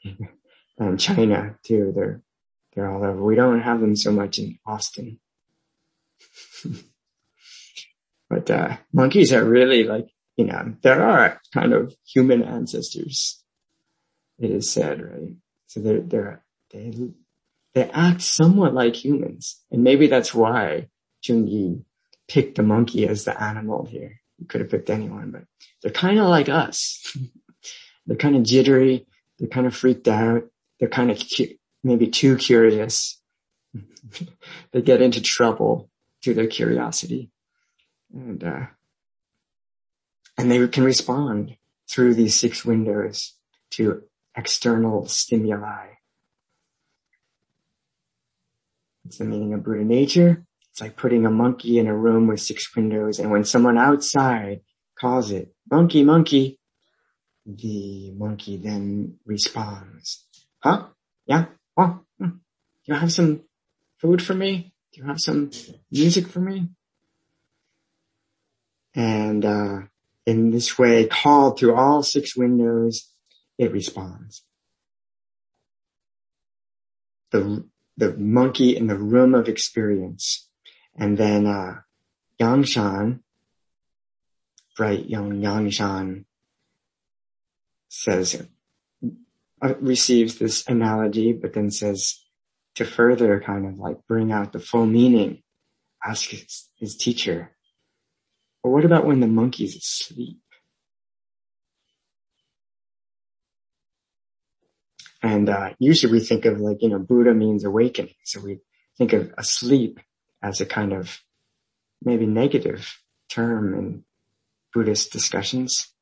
[0.78, 2.22] and China too, they're,
[2.74, 3.24] they're all over.
[3.24, 5.20] We don't have them so much in Austin.
[8.30, 13.44] but, uh, monkeys are really like, you know, there are kind of human ancestors.
[14.38, 15.36] It is said, right?
[15.68, 16.92] So they're, they're, they
[17.74, 19.62] they act somewhat like humans.
[19.72, 20.88] And maybe that's why
[21.24, 21.84] Junyi
[22.28, 24.20] picked the monkey as the animal here.
[24.38, 25.44] You could have picked anyone, but
[25.82, 27.16] they're kind of like us.
[28.06, 29.06] they're kind of jittery.
[29.38, 30.44] They're kind of freaked out.
[30.80, 33.22] They're kind of cu- maybe too curious.
[34.72, 35.90] they get into trouble
[36.24, 37.32] through their curiosity.
[38.14, 38.66] And, uh,
[40.38, 41.56] and they can respond
[41.90, 43.36] through these six windows
[43.72, 44.04] to
[44.36, 45.88] external stimuli
[49.10, 50.46] It's the meaning of Buddha nature.
[50.70, 54.62] It's like putting a monkey in a room with six windows and when someone outside
[55.00, 56.60] calls it, monkey, monkey,
[57.44, 60.28] the monkey then responds,
[60.60, 60.90] huh?
[61.26, 61.46] Yeah?
[61.76, 63.42] Oh, you have some
[63.98, 64.76] food for me?
[65.00, 65.50] You have some
[65.90, 66.68] music for me?
[68.94, 69.80] And, uh,
[70.26, 73.10] in this way, called through all six windows,
[73.58, 74.44] it responds.
[77.32, 80.50] The the monkey in the room of experience.
[80.98, 81.82] And then, uh,
[82.38, 83.22] Yangshan,
[84.76, 86.26] bright young Yangshan
[87.88, 88.46] says,
[89.62, 92.22] uh, receives this analogy, but then says
[92.80, 95.44] to further kind of like bring out the full meaning,
[96.04, 97.52] ask his, his teacher,
[98.64, 100.40] well, what about when the monkey's asleep?
[105.22, 108.14] And uh, usually we think of like, you know, Buddha means awakening.
[108.24, 108.60] So we
[108.98, 110.00] think of asleep
[110.42, 111.20] as a kind of
[112.02, 112.98] maybe negative
[113.30, 114.06] term in
[114.74, 115.94] Buddhist discussions.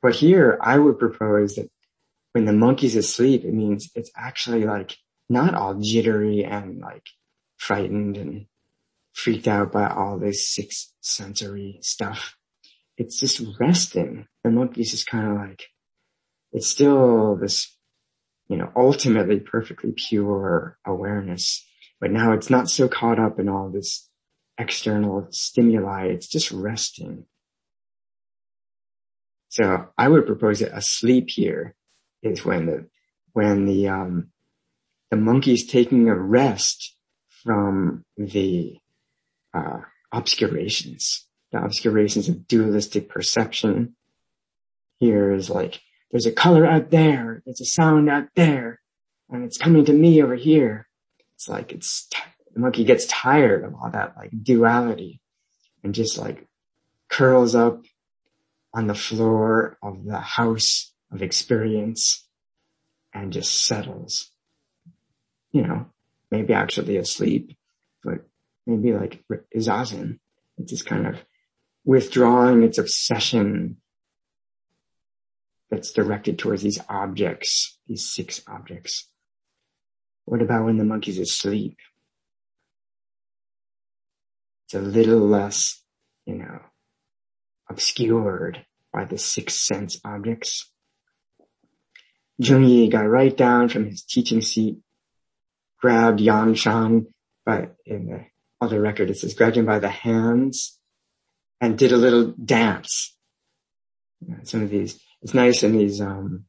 [0.00, 1.70] But here I would propose that
[2.32, 4.96] when the monkey's asleep, it means it's actually like
[5.28, 7.06] not all jittery and like
[7.56, 8.46] frightened and
[9.12, 12.36] freaked out by all this six sensory stuff.
[12.96, 14.26] It's just resting.
[14.42, 15.64] The monkey's just kind of like,
[16.52, 17.76] it's still this,
[18.48, 21.66] you know, ultimately perfectly pure awareness.
[22.00, 24.08] But now it's not so caught up in all this
[24.58, 26.06] external stimuli.
[26.06, 27.24] It's just resting.
[29.48, 31.74] So I would propose that a sleep here
[32.22, 32.86] is when the,
[33.32, 34.30] when the, um,
[35.10, 36.96] the monkey's taking a rest
[37.44, 38.78] from the,
[39.52, 39.80] uh,
[40.12, 43.96] obscurations, the obscurations of dualistic perception.
[44.98, 45.80] Here is like,
[46.10, 48.80] there's a color out there, there's a sound out there,
[49.28, 50.88] and it's coming to me over here.
[51.34, 52.08] It's like it's,
[52.52, 55.20] the monkey gets tired of all that like duality
[55.82, 56.46] and just like
[57.08, 57.82] curls up
[58.72, 62.26] on the floor of the house of experience
[63.12, 64.30] and just settles.
[65.54, 65.86] You know,
[66.32, 67.56] maybe actually asleep,
[68.02, 68.26] but
[68.66, 69.24] maybe like
[69.56, 70.18] zazen.
[70.58, 71.16] It's just kind of
[71.84, 73.76] withdrawing its obsession
[75.70, 79.08] that's directed towards these objects, these six objects.
[80.24, 81.76] What about when the monkey's asleep?
[84.66, 85.82] It's a little less,
[86.26, 86.60] you know,
[87.70, 90.70] obscured by the six sense objects.
[92.42, 94.78] Zheng got right down from his teaching seat,
[95.80, 97.06] grabbed Yangshan
[97.44, 98.24] by, in the
[98.60, 100.78] other record it says, grabbed him by the hands
[101.60, 103.16] and did a little dance.
[104.44, 106.44] some of these, it's nice in these, um,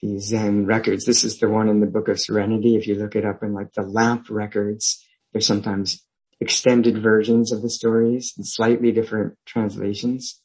[0.00, 1.04] these Zen records.
[1.04, 2.76] This is the one in the Book of Serenity.
[2.76, 6.02] If you look it up in like the lamp records, there's sometimes
[6.40, 10.40] extended versions of the stories and slightly different translations.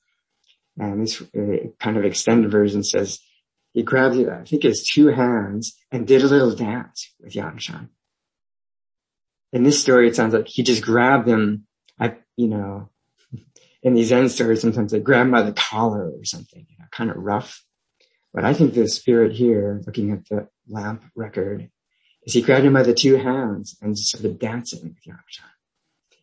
[0.78, 3.20] And this uh, kind of extended version says
[3.74, 7.90] he grabbed, I think his two hands and did a little dance with Yangshan.
[9.52, 11.66] In this story, it sounds like he just grabbed him
[12.00, 12.90] at, you know,
[13.84, 16.86] in these Zen stories, sometimes they grab him by the collar or something, you know,
[16.92, 17.64] kind of rough.
[18.32, 21.70] But I think the spirit here, looking at the lamp record,
[22.24, 25.50] is he grabbed him by the two hands and just started dancing with Yangshan.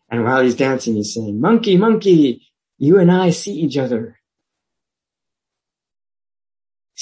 [0.08, 2.46] And while he's dancing, he's saying, monkey, monkey,
[2.78, 4.19] you and I see each other.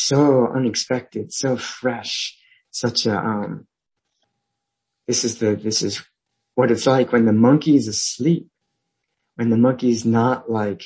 [0.01, 2.39] So unexpected, so fresh,
[2.71, 3.67] such a, um,
[5.09, 6.05] this is the, this is
[6.55, 8.47] what it's like when the monkey is asleep.
[9.35, 10.85] When the monkey's not like,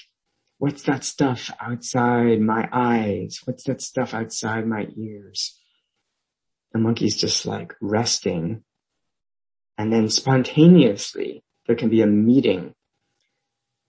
[0.57, 3.41] what's that stuff outside my eyes?
[3.45, 5.61] What's that stuff outside my ears?
[6.73, 8.65] The monkey's just like resting.
[9.77, 12.75] And then spontaneously, there can be a meeting.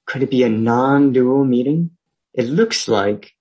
[0.05, 1.91] Could it be a non-dual meeting?
[2.34, 3.32] It looks like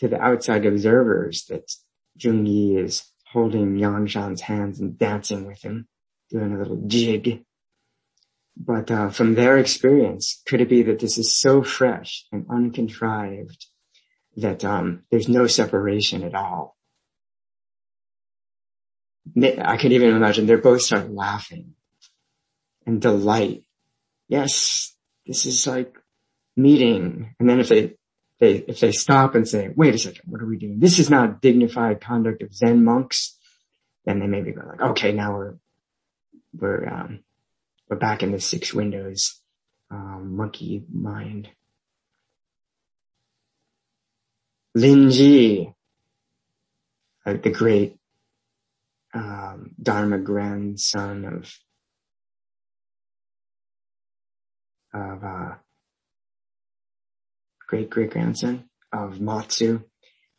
[0.00, 1.70] to the outside observers that
[2.16, 5.86] Jung Yi is holding Yangshan's hands and dancing with him,
[6.30, 7.44] doing a little jig.
[8.56, 13.66] But uh, from their experience, could it be that this is so fresh and uncontrived
[14.36, 16.76] that um, there's no separation at all?
[19.36, 21.74] I could even imagine they're both start laughing
[22.86, 23.64] and delight
[24.28, 24.94] yes,
[25.26, 25.96] this is like
[26.56, 27.34] meeting.
[27.40, 27.94] And then if they,
[28.38, 30.78] they, if they stop and say, wait a second, what are we doing?
[30.78, 33.36] This is not dignified conduct of Zen monks.
[34.04, 35.54] Then they maybe go like, okay, now we're,
[36.58, 37.20] we're, um,
[37.88, 39.40] we're back in the six windows,
[39.90, 41.48] um, monkey mind.
[44.76, 45.74] Linji,
[47.26, 47.98] uh, the great,
[49.14, 51.50] um, Dharma grandson of
[54.92, 55.54] of uh,
[57.68, 59.82] great great grandson of Matsu,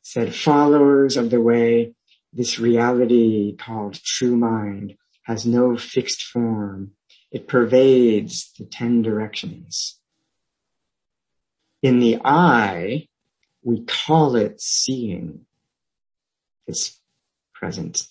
[0.01, 1.93] said, followers of the way,
[2.33, 6.91] this reality called true mind has no fixed form.
[7.31, 9.99] It pervades the ten directions.
[11.83, 13.07] In the eye,
[13.63, 15.45] we call it seeing.
[16.67, 16.99] It's
[17.53, 18.07] present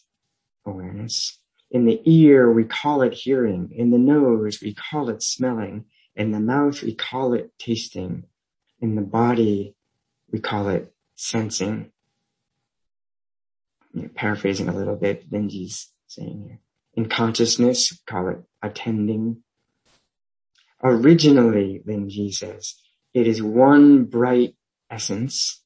[0.65, 1.39] awareness.
[1.71, 3.73] In the ear, we call it hearing.
[3.75, 5.87] In the nose, we call it smelling.
[6.15, 8.25] In the mouth, we call it tasting.
[8.81, 9.75] In the body,
[10.31, 11.91] we call it sensing.
[13.93, 16.61] You know, paraphrasing a little bit, Linji's saying here.
[16.95, 19.43] In consciousness, we call it attending.
[20.83, 22.75] Originally, Linji says,
[23.15, 24.55] it is one bright
[24.91, 25.63] essence,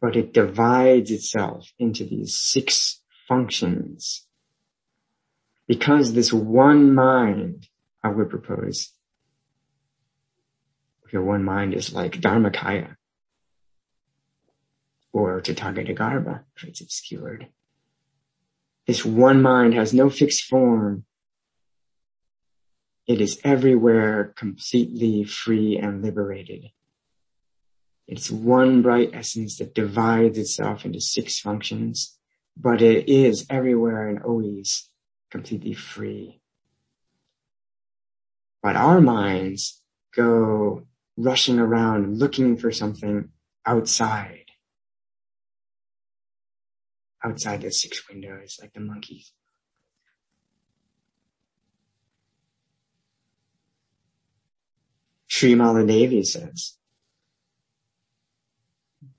[0.00, 4.26] but it divides itself into these six functions.
[5.68, 7.68] Because this one mind,
[8.02, 8.92] I would propose,
[11.12, 12.96] your one mind is like Dharmakaya
[15.12, 17.48] or Tathagatagarbha if it's obscured.
[18.86, 21.04] This one mind has no fixed form.
[23.06, 26.70] It is everywhere completely free and liberated.
[28.06, 32.18] It's one bright essence that divides itself into six functions,
[32.56, 34.88] but it is everywhere and always
[35.30, 36.40] completely free.
[38.62, 39.80] But our minds
[40.14, 40.86] go
[41.22, 43.30] rushing around looking for something
[43.66, 44.46] outside.
[47.22, 49.32] Outside the six windows, like the monkeys.
[55.28, 56.76] Srimala Devi says,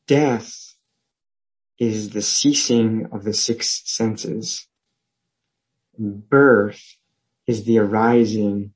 [0.07, 0.75] death
[1.79, 4.67] is the ceasing of the six senses.
[5.97, 6.97] Birth
[7.47, 8.73] is the arising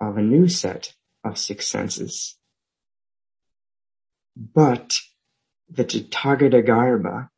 [0.00, 2.38] of a new set of six senses.
[4.36, 4.98] But
[5.68, 7.28] the Tathagata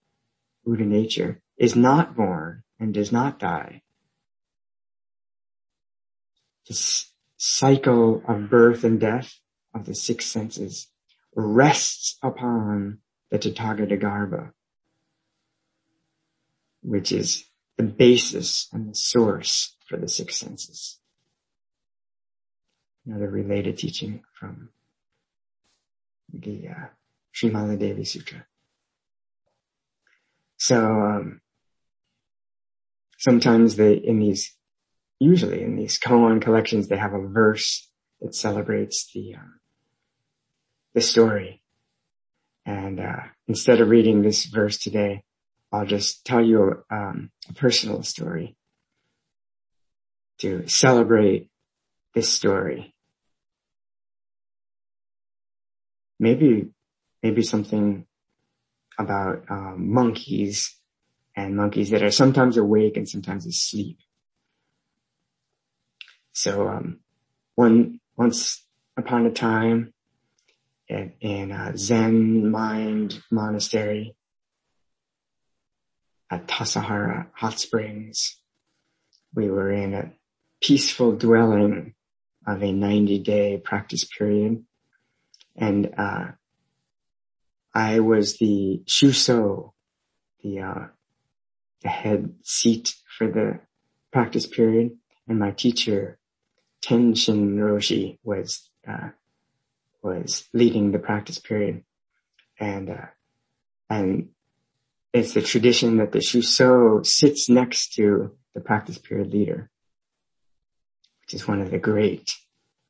[0.64, 3.82] Buddha nature, is not born and does not die.
[6.68, 6.74] The
[7.36, 9.38] cycle of birth and death
[9.74, 10.88] of the six senses
[11.34, 12.98] rests upon
[13.30, 14.52] the Tathagata
[16.82, 17.44] which is
[17.76, 20.98] the basis and the source for the six senses.
[23.04, 24.70] Another related teaching from
[26.32, 28.46] the uh, Devi Sutra.
[30.58, 31.40] So um,
[33.18, 34.54] sometimes they in these,
[35.20, 37.88] usually in these koan collections, they have a verse
[38.20, 39.60] that celebrates the um,
[40.94, 41.62] the story.
[42.64, 45.22] And uh, instead of reading this verse today,
[45.70, 48.56] I'll just tell you um, a personal story
[50.38, 51.50] to celebrate
[52.14, 52.94] this story.
[56.18, 56.68] Maybe,
[57.22, 58.06] maybe something
[58.98, 60.74] about um, monkeys
[61.34, 63.98] and monkeys that are sometimes awake and sometimes asleep.
[66.32, 67.00] So, um,
[67.54, 68.64] one once
[68.96, 69.92] upon a time,
[70.88, 74.16] in, in a Zen mind monastery,
[76.30, 78.38] at Tassajara Hot Springs.
[79.34, 80.12] We were in a
[80.60, 81.94] peaceful dwelling
[82.46, 84.64] of a 90 day practice period.
[85.56, 86.32] And, uh,
[87.74, 89.72] I was the shuso,
[90.42, 90.86] the, uh,
[91.82, 93.60] the head seat for the
[94.12, 94.96] practice period.
[95.28, 96.18] And my teacher,
[96.82, 99.10] Tenshin Roshi was, uh,
[100.02, 101.84] was leading the practice period.
[102.58, 103.06] And, uh,
[103.90, 104.30] and
[105.12, 109.70] it's the tradition that the Shuso sits next to the practice period leader,
[111.22, 112.34] which is one of the great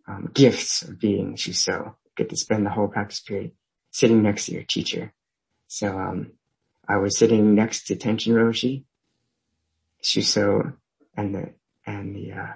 [0.06, 1.94] um, gifts of being Shuso.
[2.16, 3.52] Get to spend the whole practice period
[3.90, 5.12] sitting next to your teacher.
[5.68, 6.32] So um,
[6.88, 8.84] I was sitting next to Tenshin Roshi,
[10.02, 10.74] Shuso,
[11.16, 11.54] and the
[11.84, 12.52] and the uh,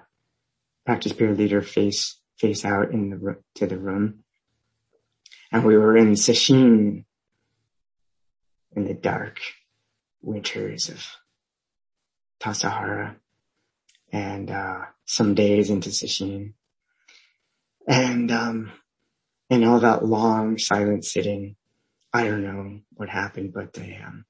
[0.87, 4.25] practice period leader face face out in the to the room,
[5.53, 7.05] and we were in Sesshin
[8.75, 9.41] in the dark
[10.23, 11.05] winters of
[12.41, 13.17] Tassajara
[14.13, 16.55] and uh, some days into Sesshin.
[17.87, 18.73] And um,
[19.51, 21.57] and all that long silent sitting,
[22.13, 24.25] I don't know what happened, but a, um,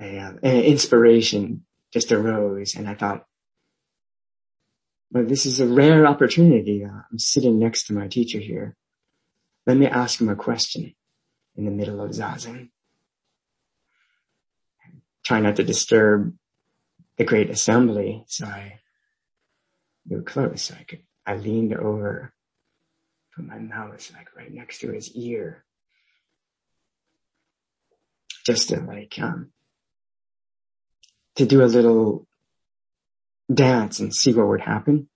[0.00, 3.26] a, uh, an inspiration just arose, and I thought,
[5.10, 6.84] well, this is a rare opportunity.
[6.84, 8.76] Uh, I'm sitting next to my teacher here.
[9.66, 10.94] Let me ask him a question
[11.56, 12.70] in the middle of zazen
[15.24, 16.34] try not to disturb
[17.16, 18.24] the great assembly.
[18.26, 18.80] So I
[20.08, 20.62] moved close.
[20.62, 22.32] So I could, I leaned over,
[23.34, 25.64] put my mouth like right next to his ear.
[28.44, 29.52] Just to like, um,
[31.36, 32.26] to do a little
[33.52, 35.08] dance and see what would happen.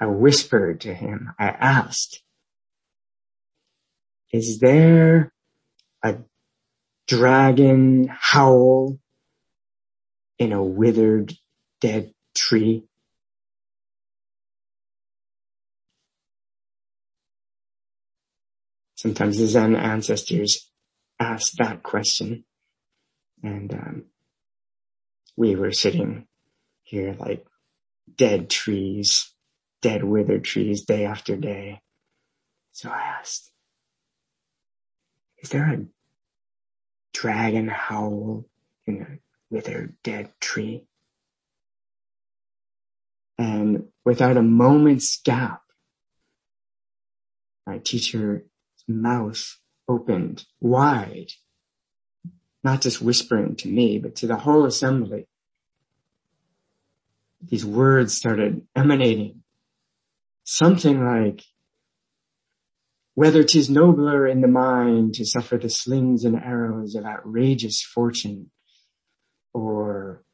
[0.00, 2.22] I whispered to him, I asked,
[4.30, 5.32] is there
[6.02, 6.16] a
[7.06, 8.98] dragon howl
[10.38, 11.34] in a withered
[11.80, 12.84] dead tree?
[18.98, 20.68] Sometimes the Zen ancestors
[21.20, 22.44] asked that question
[23.44, 24.04] and um,
[25.36, 26.26] we were sitting
[26.82, 27.46] here like
[28.16, 29.32] dead trees,
[29.82, 31.80] dead withered trees day after day.
[32.72, 33.52] So I asked,
[35.40, 35.86] is there a
[37.12, 38.46] dragon howl
[38.84, 39.18] in a
[39.48, 40.86] withered dead tree.
[43.38, 45.62] And without a moment's gap,
[47.64, 48.42] my teacher's
[48.88, 51.30] mouth opened wide,
[52.64, 55.26] not just whispering to me, but to the whole assembly.
[57.42, 59.42] These words started emanating.
[60.44, 61.42] Something like,
[63.14, 68.50] whether 'tis nobler in the mind to suffer the slings and arrows of outrageous fortune,
[69.52, 70.24] or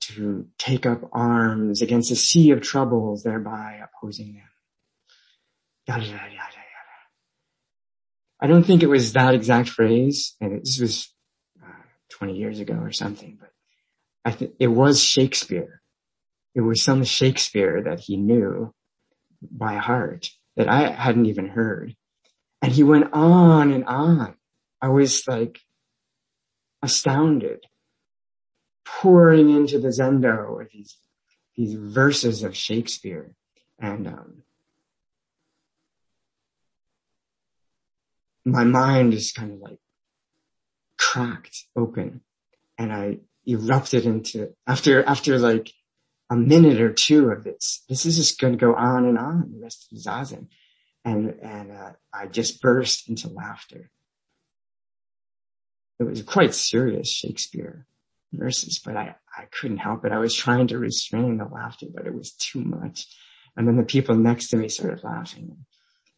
[0.00, 4.48] to take up arms against a sea of troubles, thereby opposing them.
[5.86, 6.59] Yada, yada, yada.
[8.40, 11.12] I don't think it was that exact phrase, and this was
[11.62, 13.50] uh, 20 years ago or something, but
[14.24, 15.82] I think it was Shakespeare.
[16.54, 18.74] It was some Shakespeare that he knew
[19.42, 21.94] by heart that I hadn't even heard.
[22.62, 24.34] And he went on and on.
[24.82, 25.58] I was like
[26.82, 27.64] astounded
[28.84, 30.96] pouring into the Zendo with these,
[31.56, 33.34] these verses of Shakespeare.
[33.78, 34.42] And, um,
[38.44, 39.78] my mind is kind of like
[40.98, 42.22] cracked open
[42.78, 45.70] and I erupted into, after, after like
[46.30, 49.52] a minute or two of this, this is just going to go on and on
[49.52, 50.46] the rest of the Zazen.
[51.04, 53.90] And, and, uh, I just burst into laughter.
[55.98, 57.86] It was quite serious Shakespeare
[58.32, 60.12] verses, but I, I couldn't help it.
[60.12, 63.06] I was trying to restrain the laughter, but it was too much.
[63.56, 65.64] And then the people next to me started laughing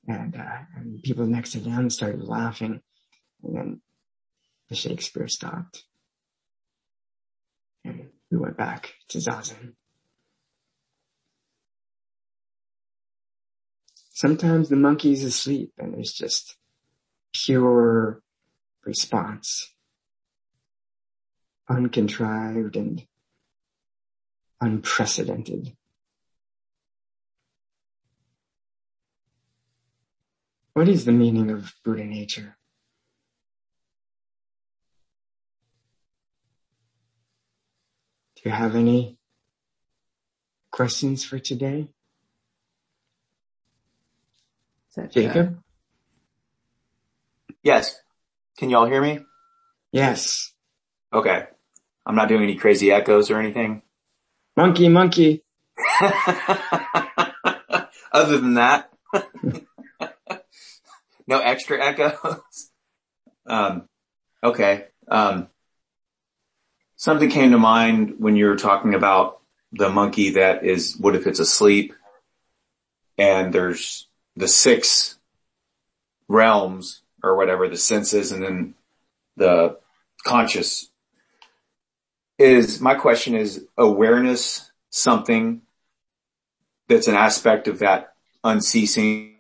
[0.07, 2.81] and, uh, and people next to them started laughing
[3.43, 3.81] and then
[4.69, 5.85] the Shakespeare stopped
[7.85, 9.75] and we went back to Zazen.
[14.11, 16.57] Sometimes the monkey's asleep and there's just
[17.33, 18.23] pure
[18.85, 19.73] response
[21.69, 23.07] uncontrived and
[24.61, 25.77] unprecedented.
[30.75, 32.57] What is the meaning of Buddha nature?
[38.37, 39.19] Do you have any
[40.71, 41.89] questions for today?
[45.11, 45.59] Jacob?
[47.63, 47.95] Yes.
[48.59, 49.21] Can y'all hear me?
[49.93, 50.53] Yes.
[51.13, 51.45] Okay.
[52.05, 53.83] I'm not doing any crazy echoes or anything.
[54.57, 55.45] Monkey, monkey.
[58.13, 58.91] Other than that,
[61.33, 62.71] no extra echoes.
[63.47, 63.89] Um,
[64.45, 64.85] okay.
[65.09, 65.49] Um,
[66.97, 69.41] something came to mind when you were talking about
[69.73, 71.95] the monkey that is, what if it's asleep
[73.17, 74.07] and there's
[74.37, 75.19] the six
[76.29, 78.75] realms or whatever, the senses and then
[79.37, 79.79] the
[80.25, 80.91] conscious
[82.39, 85.63] is my question is awareness something
[86.89, 88.15] that's an aspect of that
[88.45, 89.32] unceasing,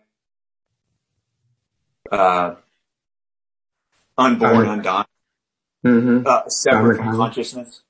[2.12, 2.54] uh,
[4.18, 5.06] unborn, undying,
[5.84, 6.26] Mm-hmm.
[6.26, 7.82] uh, separate from consciousness?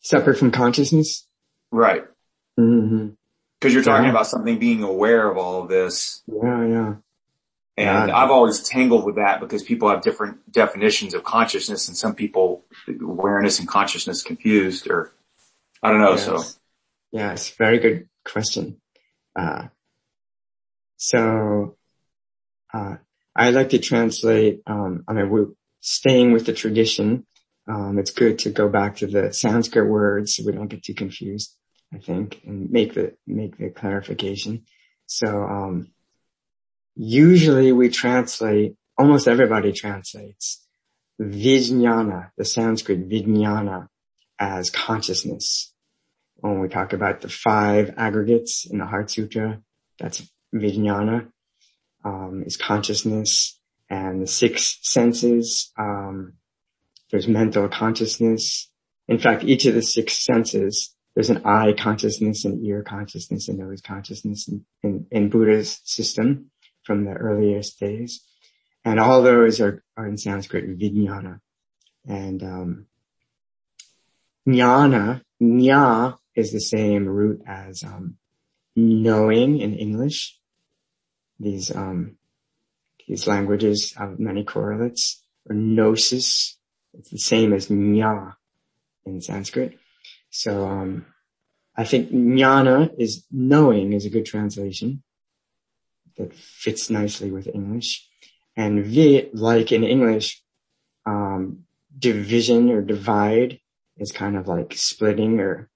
[0.00, 1.26] Separate from consciousness?
[1.70, 2.04] Right.
[2.58, 3.08] Mm-hmm.
[3.60, 4.10] Cause you're talking Yeah.
[4.10, 6.22] about something being aware of all of this.
[6.26, 6.94] Yeah, yeah.
[7.76, 8.16] And Yeah.
[8.16, 12.64] I've always tangled with that because people have different definitions of consciousness and some people
[12.88, 15.12] awareness and consciousness confused or
[15.82, 16.12] I don't know.
[16.12, 16.24] Yes.
[16.24, 16.42] So
[17.12, 18.80] Yes, very good question.
[19.36, 19.68] Uh,
[20.96, 21.76] so,
[22.74, 22.96] uh,
[23.36, 25.48] I like to translate, um, I mean, we're
[25.80, 27.26] staying with the tradition.
[27.68, 30.94] Um, it's good to go back to the Sanskrit words so we don't get too
[30.94, 31.56] confused,
[31.92, 34.64] I think, and make the, make the clarification.
[35.06, 35.92] So, um,
[36.94, 40.66] usually we translate, almost everybody translates
[41.20, 43.88] vijnana, the Sanskrit vijnana
[44.38, 45.72] as consciousness
[46.36, 49.60] when we talk about the five aggregates in the Heart Sutra,
[49.98, 50.22] that's
[50.54, 51.28] vijnana,
[52.04, 53.58] um, is consciousness,
[53.90, 56.34] and the six senses, um,
[57.10, 58.70] there's mental consciousness.
[59.08, 63.58] In fact, each of the six senses, there's an eye consciousness, an ear consciousness, and
[63.58, 66.50] nose consciousness in, in, in Buddha's system
[66.82, 68.24] from the earliest days.
[68.84, 71.40] And all those are, are in Sanskrit, vijnana.
[72.06, 72.86] And, um,
[74.46, 78.16] jnana, nya is the same root as um,
[78.76, 80.38] knowing in English.
[81.38, 82.16] These um,
[83.08, 85.22] these languages have many correlates.
[85.48, 86.56] Or gnosis,
[86.94, 88.34] it's the same as nya
[89.04, 89.78] in Sanskrit.
[90.30, 91.06] So um,
[91.76, 95.02] I think jnana is knowing is a good translation
[96.16, 98.08] that fits nicely with English.
[98.56, 100.42] And vi, like in English,
[101.04, 101.64] um,
[101.98, 103.60] division or divide
[103.98, 105.68] is kind of like splitting or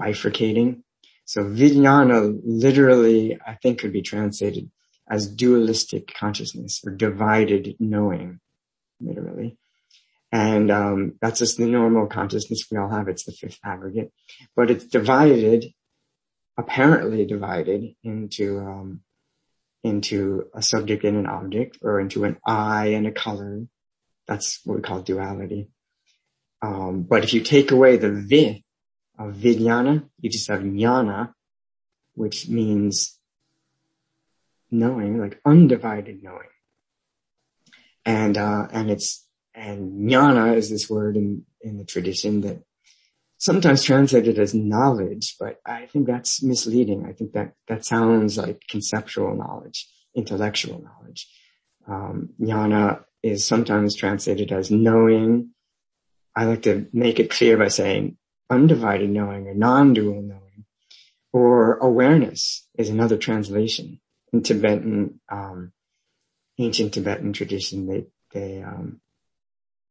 [0.00, 0.82] bifurcating.
[1.24, 4.70] So vijnana literally, I think could be translated
[5.10, 8.38] as dualistic consciousness or divided knowing,
[9.00, 9.58] literally.
[10.32, 13.08] And um, that's just the normal consciousness we all have.
[13.08, 14.12] It's the fifth aggregate,
[14.54, 15.74] but it's divided,
[16.56, 19.00] apparently divided into um,
[19.82, 23.62] into a subject and an object, or into an eye and a color.
[24.28, 25.68] That's what we call duality.
[26.62, 28.62] Um, but if you take away the vi
[29.18, 31.32] of vijnana, you just have jnana,
[32.14, 33.18] which means
[34.70, 36.48] knowing, like undivided knowing.
[38.04, 42.62] And, uh, and it's, and jnana is this word in, in the tradition that
[43.38, 47.06] sometimes translated as knowledge, but I think that's misleading.
[47.06, 51.28] I think that, that sounds like conceptual knowledge, intellectual knowledge.
[51.88, 55.50] Um, jnana is sometimes translated as knowing.
[56.34, 58.16] I like to make it clear by saying
[58.48, 60.64] undivided knowing or non-dual knowing
[61.32, 64.00] or awareness is another translation
[64.32, 65.72] in Tibetan, um,
[66.58, 67.86] ancient Tibetan tradition.
[67.86, 69.00] They, they, um,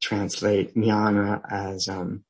[0.02, 2.24] translate jnana as, um,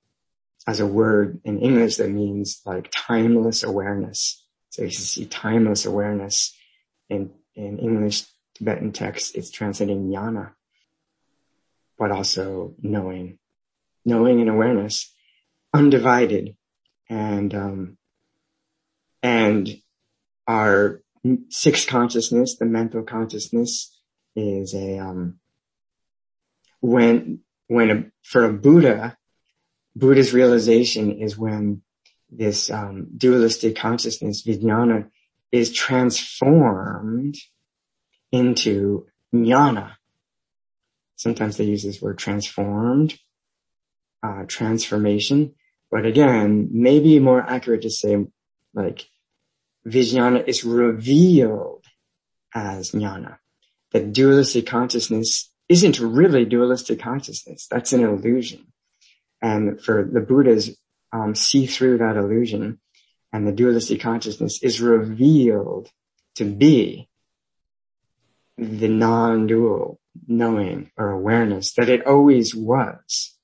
[0.68, 4.44] as a word in English that means like timeless awareness.
[4.70, 6.56] So you see timeless awareness
[7.10, 8.24] in, in English
[8.56, 10.52] Tibetan text, it's translating jnana,
[11.98, 13.40] but also knowing,
[14.06, 15.14] knowing and awareness,
[15.74, 16.56] undivided
[17.10, 17.98] and, um,
[19.22, 19.70] and
[20.48, 21.02] our
[21.50, 23.96] sixth consciousness, the mental consciousness
[24.36, 25.40] is a, um,
[26.80, 29.18] when, when a, for a Buddha,
[29.96, 31.82] Buddha's realization is when
[32.30, 35.10] this um, dualistic consciousness, vijnana,
[35.52, 37.36] is transformed
[38.32, 39.94] into jnana.
[41.16, 43.18] Sometimes they use this word transformed,
[44.24, 45.56] uh, transformation.
[45.92, 48.26] But again, maybe more accurate to say
[48.74, 49.08] like
[49.88, 51.86] vijnana is revealed
[52.54, 53.38] as jnana.
[53.92, 57.68] That dualistic consciousness isn't really dualistic consciousness.
[57.70, 58.68] That's an illusion.
[59.42, 60.78] And for the Buddhas,
[61.12, 62.80] um, see through that illusion
[63.32, 65.90] and the dualistic consciousness is revealed
[66.36, 67.08] to be
[68.58, 73.36] the non-dual knowing or awareness that it always was.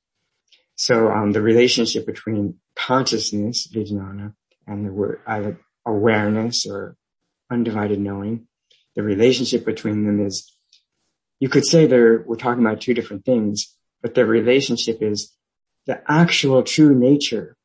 [0.75, 4.33] So um, the relationship between consciousness, vijnana,
[4.67, 6.95] and the word either awareness or
[7.51, 8.47] undivided knowing,
[8.95, 10.55] the relationship between them is,
[11.39, 15.33] you could say they're, we're talking about two different things, but the relationship is
[15.85, 17.57] the actual true nature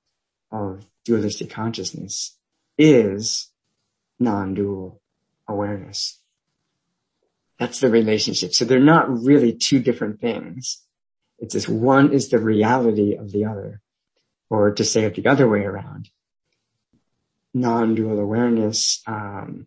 [0.51, 2.37] of dualistic consciousness
[2.77, 3.51] is
[4.19, 5.01] non-dual
[5.49, 6.21] awareness.
[7.59, 8.55] That's the relationship.
[8.55, 10.83] So they're not really two different things.
[11.39, 13.81] It's just one is the reality of the other.
[14.49, 16.09] Or to say it the other way around,
[17.53, 19.67] non-dual awareness, um,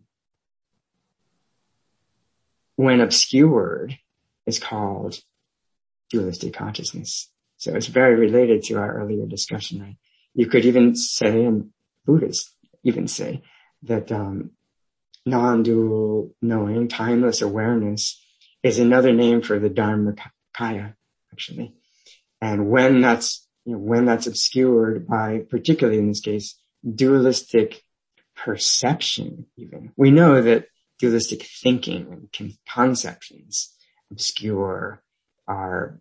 [2.76, 3.98] when obscured,
[4.46, 5.18] is called
[6.10, 7.30] dualistic consciousness.
[7.56, 9.80] So it's very related to our earlier discussion.
[9.80, 9.96] Right?
[10.34, 11.70] You could even say, and
[12.04, 13.42] Buddhists even say,
[13.84, 14.50] that um,
[15.24, 18.20] non-dual knowing, timeless awareness,
[18.62, 20.94] is another name for the Dharmakaya,
[21.32, 21.74] actually.
[22.40, 27.82] And when that's you know, when that's obscured by, particularly in this case, dualistic
[28.36, 29.92] perception even.
[29.96, 30.66] We know that
[30.98, 33.74] dualistic thinking and conceptions
[34.10, 35.02] obscure
[35.48, 36.00] our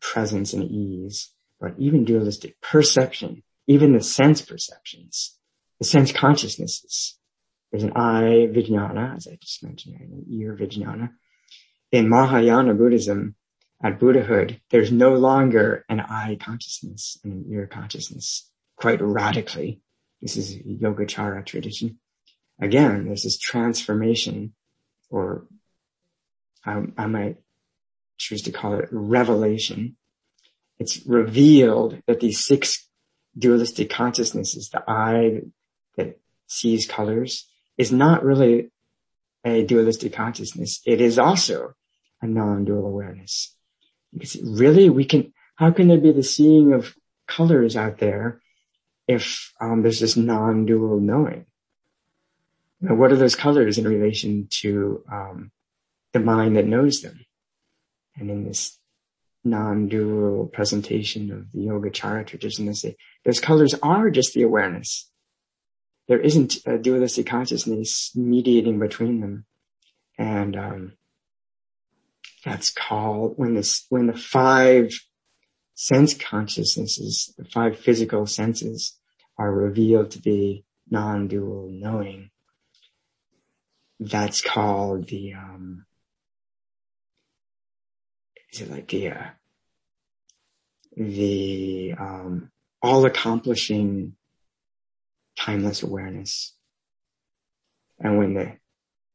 [0.00, 1.30] presence and ease,
[1.60, 5.38] but even dualistic perception, even the sense perceptions,
[5.78, 7.18] the sense consciousnesses.
[7.70, 11.10] There's an eye vijnana, as I just mentioned, an ear vijnana.
[11.90, 13.34] In Mahayana Buddhism,
[13.82, 18.50] at Buddhahood, there's no longer an eye consciousness and an ear consciousness
[18.84, 19.80] quite radically.
[20.20, 21.98] This is Yogacara tradition.
[22.60, 24.52] Again, there's this transformation
[25.08, 25.46] or
[26.66, 27.38] I, I might
[28.18, 29.96] choose to call it revelation.
[30.78, 32.86] It's revealed that these six
[33.38, 35.40] dualistic consciousnesses, the eye
[35.96, 38.70] that sees colors, is not really
[39.46, 40.82] a dualistic consciousness.
[40.84, 41.72] It is also
[42.20, 43.56] a non-dual awareness.
[44.12, 46.94] Because really, we can, how can there be the seeing of
[47.26, 48.42] colors out there
[49.06, 51.46] if um, there's this non-dual knowing?
[52.80, 55.50] Now, what are those colors in relation to um,
[56.12, 57.24] the mind that knows them?
[58.16, 58.78] And in this
[59.42, 65.10] non-dual presentation of the Yogacara tradition, they say those colors are just the awareness.
[66.08, 69.46] There isn't a dualistic consciousness mediating between them.
[70.18, 70.92] And um,
[72.44, 74.90] that's called when this when the five
[75.74, 78.96] sense consciousnesses, the five physical senses
[79.38, 82.30] are revealed to be non-dual knowing,
[83.98, 85.86] that's called the, um,
[88.52, 89.26] is it like the, uh,
[90.96, 92.50] the, um,
[92.82, 94.14] all accomplishing
[95.38, 96.54] timeless awareness.
[97.98, 98.52] And when the,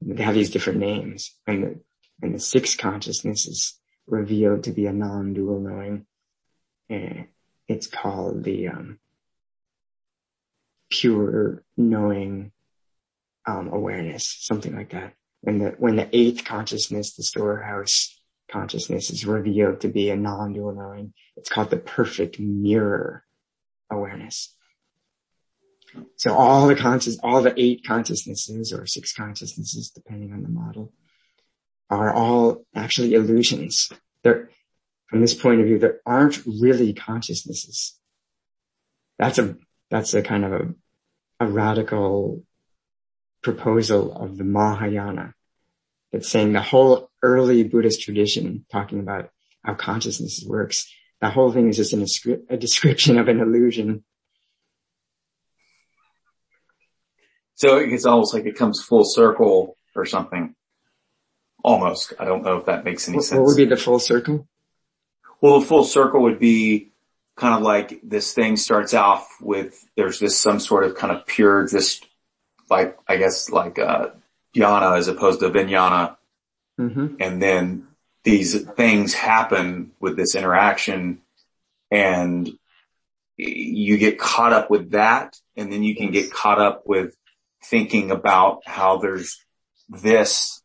[0.02, 1.80] they have these different names and the,
[2.22, 6.06] and the sixth consciousness is revealed to be a non-dual knowing,
[6.90, 7.28] and
[7.68, 9.00] it's called the, um,
[10.90, 12.52] pure knowing,
[13.46, 15.14] um, awareness, something like that.
[15.42, 18.20] When the, when the eighth consciousness, the storehouse
[18.52, 23.24] consciousness is revealed to be a non-dual knowing, it's called the perfect mirror
[23.90, 24.56] awareness.
[26.18, 30.94] So all the conscious, all the eight consciousnesses or six consciousnesses, depending on the model,
[31.90, 33.92] are all actually illusions.
[34.24, 34.50] They're,
[35.10, 37.98] from this point of view, there aren't really consciousnesses.
[39.18, 39.58] That's a,
[39.90, 40.74] that's a kind of a,
[41.40, 42.44] a radical
[43.42, 45.34] proposal of the Mahayana.
[46.12, 49.30] It's saying the whole early Buddhist tradition talking about
[49.64, 50.92] how consciousness works.
[51.22, 52.06] The whole thing is just an,
[52.50, 54.04] a description of an illusion.
[57.56, 60.56] So it's almost like it comes full circle or something.
[61.62, 62.14] Almost.
[62.20, 63.40] I don't know if that makes any what, sense.
[63.40, 64.48] What would be the full circle?
[65.42, 66.92] Well, the full circle would be
[67.36, 71.26] kind of like this thing starts off with, there's this some sort of kind of
[71.26, 72.06] pure, just
[72.70, 74.10] like, I guess like, uh,
[74.56, 76.18] jnana as opposed to vijnana.
[76.80, 77.16] Mm-hmm.
[77.20, 77.88] And then
[78.24, 81.22] these things happen with this interaction
[81.92, 82.50] and
[83.38, 87.16] you get caught up with that and then you can get caught up with
[87.64, 89.44] thinking about how there's
[89.88, 90.62] this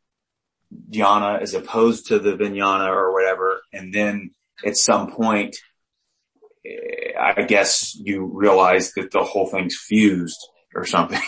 [0.90, 3.62] jnana as opposed to the vijnana or whatever.
[3.72, 4.32] And then
[4.64, 5.56] at some point,
[6.66, 10.38] eh, I guess you realize that the whole thing's fused
[10.74, 11.20] or something.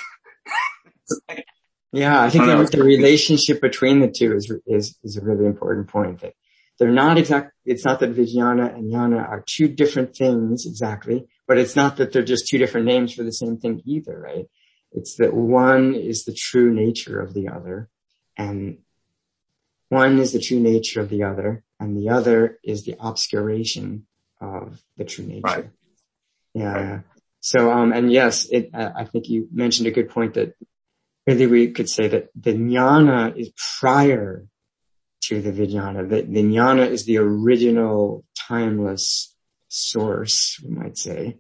[1.93, 5.47] yeah, I think I the, the relationship between the two is, is, is a really
[5.47, 6.34] important point that
[6.78, 11.59] they're not exact, it's not that Vijnana and Jnana are two different things exactly, but
[11.59, 14.47] it's not that they're just two different names for the same thing either, right?
[14.93, 17.89] It's that one is the true nature of the other
[18.37, 18.78] and
[19.89, 24.07] one is the true nature of the other and the other is the obscuration
[24.41, 25.43] of the true nature.
[25.45, 25.70] Right.
[26.55, 26.72] Yeah.
[26.72, 27.01] Right.
[27.41, 30.55] So, um, and yes, it, I think you mentioned a good point that
[31.27, 34.47] really we could say that the jnana is prior
[35.22, 36.09] to the vijnana.
[36.09, 39.35] The, the jnana is the original timeless
[39.68, 41.39] source, we might say.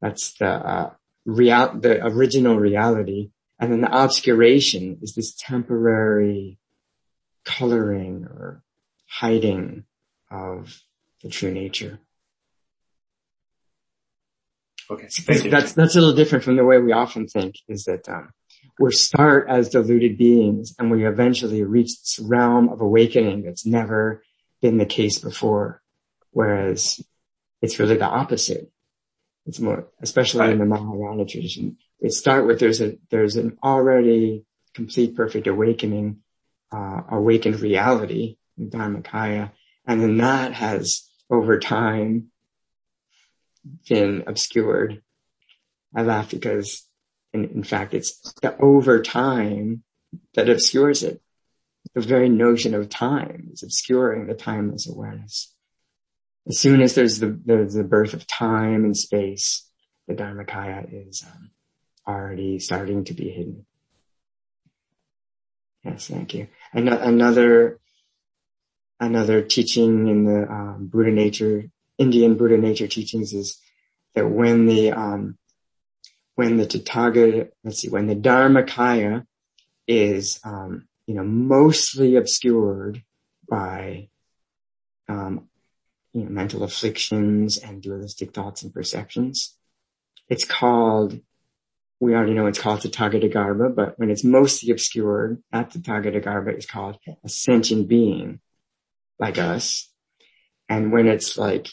[0.00, 0.90] That's the, uh,
[1.24, 3.30] real, the original reality.
[3.58, 6.58] And then the obscuration is this temporary
[7.44, 8.62] coloring or
[9.06, 9.84] hiding
[10.30, 10.80] of
[11.22, 12.00] the true nature.
[14.88, 15.08] Okay.
[15.48, 18.30] That's, that's a little different from the way we often think is that, um,
[18.78, 24.22] we start as deluded beings and we eventually reach this realm of awakening that's never
[24.60, 25.82] been the case before.
[26.30, 27.00] Whereas
[27.62, 28.70] it's really the opposite.
[29.46, 30.50] It's more, especially right.
[30.50, 31.78] in the Mahayana tradition.
[32.00, 34.44] It start with there's a, there's an already
[34.74, 36.18] complete perfect awakening,
[36.70, 39.52] uh, awakened reality, Dharmakaya.
[39.86, 42.28] And then that has over time
[43.88, 45.02] been obscured.
[45.94, 46.86] I laugh because
[47.32, 49.82] in, in fact it's the over time
[50.34, 51.20] that obscures it.
[51.94, 55.54] The very notion of time is obscuring the timeless awareness.
[56.48, 59.68] As soon as there's the, there's the birth of time and space,
[60.06, 61.50] the Dharmakaya is um,
[62.06, 63.66] already starting to be hidden.
[65.84, 66.48] Yes, thank you.
[66.72, 67.78] And another
[69.00, 71.64] another teaching in the um, Buddha nature,
[71.98, 73.58] Indian Buddha nature teachings is
[74.14, 75.38] that when the um,
[76.34, 79.26] when the Tathagata, let's see, when the Dharmakaya
[79.86, 83.02] is um, you know mostly obscured
[83.48, 84.08] by
[85.08, 85.48] um,
[86.12, 89.56] you know, mental afflictions and dualistic thoughts and perceptions,
[90.28, 91.20] it's called
[91.98, 96.98] we already know it's called Tathagatagarbha, but when it's mostly obscured, that Tathagatagarbha is called
[97.24, 98.40] a sentient being
[99.18, 99.90] like us.
[100.68, 101.68] And when it's like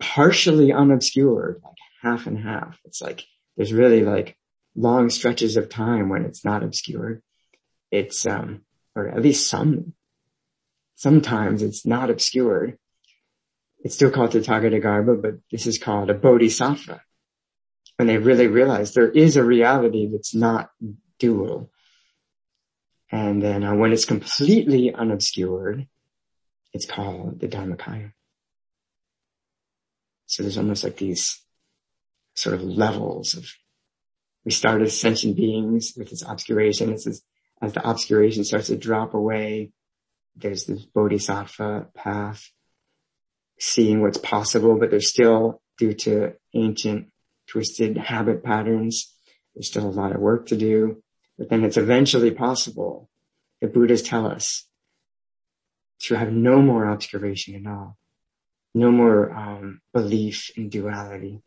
[0.00, 3.24] partially unobscured, like half and half, it's like
[3.56, 4.36] there's really like
[4.74, 7.22] long stretches of time when it's not obscured.
[7.90, 8.62] It's, um,
[8.94, 9.94] or at least some,
[10.96, 12.78] sometimes it's not obscured.
[13.84, 17.02] It's still called Tathagatagarbha, but this is called a bodhisattva.
[17.96, 20.70] When they really realize there is a reality that's not
[21.18, 21.70] dual.
[23.10, 25.86] And then uh, when it's completely unobscured,
[26.76, 28.12] it's called the Dharmakaya.
[30.26, 31.40] So there's almost like these
[32.34, 33.46] sort of levels of
[34.44, 36.92] we start as sentient beings with this obscuration.
[36.92, 37.22] This is,
[37.60, 39.72] as the obscuration starts to drop away,
[40.36, 42.50] there's this bodhisattva path,
[43.58, 47.08] seeing what's possible, but there's still, due to ancient
[47.48, 49.12] twisted habit patterns,
[49.54, 51.02] there's still a lot of work to do,
[51.38, 53.08] but then it's eventually possible.
[53.62, 54.65] The Buddhas tell us
[56.00, 57.96] to have no more obscuration at all,
[58.74, 61.42] no more um, belief in duality.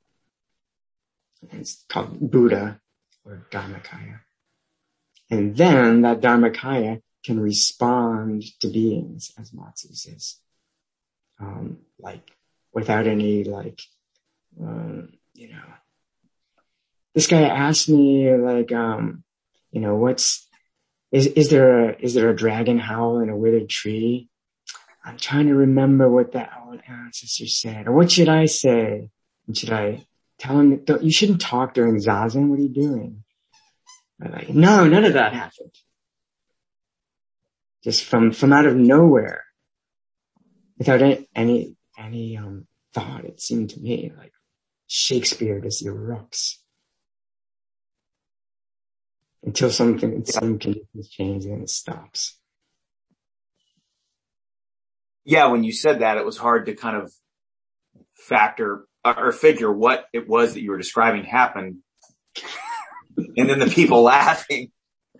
[1.51, 2.79] It's called Buddha
[3.25, 4.19] or Dharmakaya.
[5.29, 10.37] And then that Dharmakaya can respond to beings, as Matsu says,
[11.39, 12.21] um, like
[12.73, 13.81] without any like,
[14.59, 15.63] um, you know,
[17.13, 19.23] this guy asked me like, um,
[19.71, 20.47] you know, what's,
[21.11, 24.28] is, is there a, is there a dragon howl in a withered tree?
[25.03, 27.87] I'm trying to remember what that old ancestor said.
[27.87, 29.09] Or what should I say?
[29.47, 30.05] And should I
[30.37, 32.47] tell him, that you shouldn't talk during Zazen?
[32.47, 33.23] What are you doing?
[34.21, 35.73] I'm like, no, none of that happened.
[37.83, 39.45] Just from, from out of nowhere.
[40.77, 41.01] Without
[41.35, 44.33] any, any, um, thought, it seemed to me like
[44.87, 46.55] Shakespeare just erupts
[49.43, 52.38] until something, some conditions change and it stops.
[55.29, 57.13] Yeah, when you said that, it was hard to kind of
[58.15, 61.83] factor or figure what it was that you were describing happened.
[63.15, 64.71] and then the people laughing.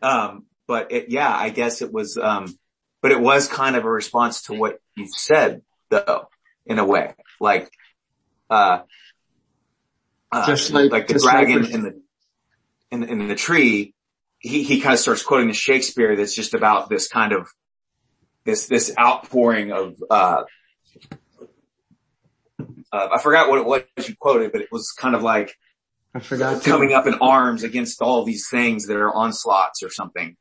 [0.01, 2.57] Um, but it, yeah, I guess it was, um,
[3.03, 6.27] but it was kind of a response to what you said though,
[6.65, 7.71] in a way, like,
[8.49, 8.79] uh,
[10.31, 12.01] uh just like, like the dragon like in the,
[12.89, 13.93] in, in the tree,
[14.39, 17.47] he, he kind of starts quoting the Shakespeare that's just about this kind of,
[18.45, 20.43] this, this outpouring of, uh,
[22.91, 25.55] uh, I forgot what it was you quoted, but it was kind of like,
[26.13, 30.35] I forgot coming up in arms against all these things that are onslaughts or something.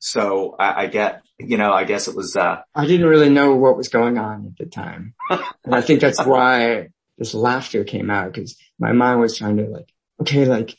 [0.00, 3.56] So I, I get, you know, I guess it was, uh, I didn't really know
[3.56, 5.14] what was going on at the time.
[5.30, 9.64] and I think that's why this laughter came out because my mind was trying to
[9.64, 9.88] like,
[10.20, 10.76] okay, like,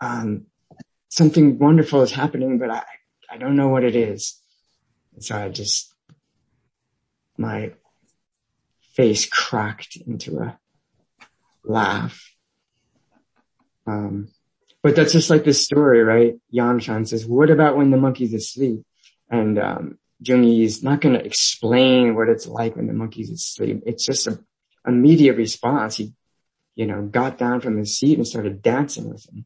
[0.00, 0.46] um,
[1.10, 2.82] something wonderful is happening, but I,
[3.30, 4.40] I don't know what it is.
[5.20, 5.94] And so I just,
[7.36, 7.74] my
[8.94, 10.58] face cracked into a
[11.62, 12.34] laugh.
[13.86, 14.28] Um,
[14.82, 16.36] but that's just like this story, right?
[16.54, 18.82] Yangshan says, what about when the monkey's asleep?
[19.28, 23.82] And, um, is not going to explain what it's like when the monkey's asleep.
[23.84, 24.42] It's just a
[24.86, 25.96] immediate response.
[25.98, 26.14] He,
[26.74, 29.44] you know, got down from his seat and started dancing with him.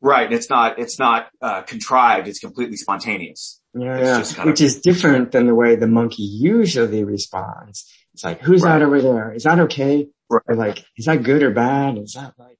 [0.00, 0.32] Right.
[0.32, 2.28] It's not, it's not, uh, contrived.
[2.28, 3.60] It's completely spontaneous.
[3.74, 3.98] Yeah.
[3.98, 4.44] yeah.
[4.44, 7.92] Which of- is different than the way the monkey usually responds.
[8.14, 8.78] It's like, who's right.
[8.78, 9.32] that over there?
[9.32, 10.08] Is that okay?
[10.28, 10.42] Right.
[10.46, 11.98] Or like, is that good or bad?
[11.98, 12.58] Is that like,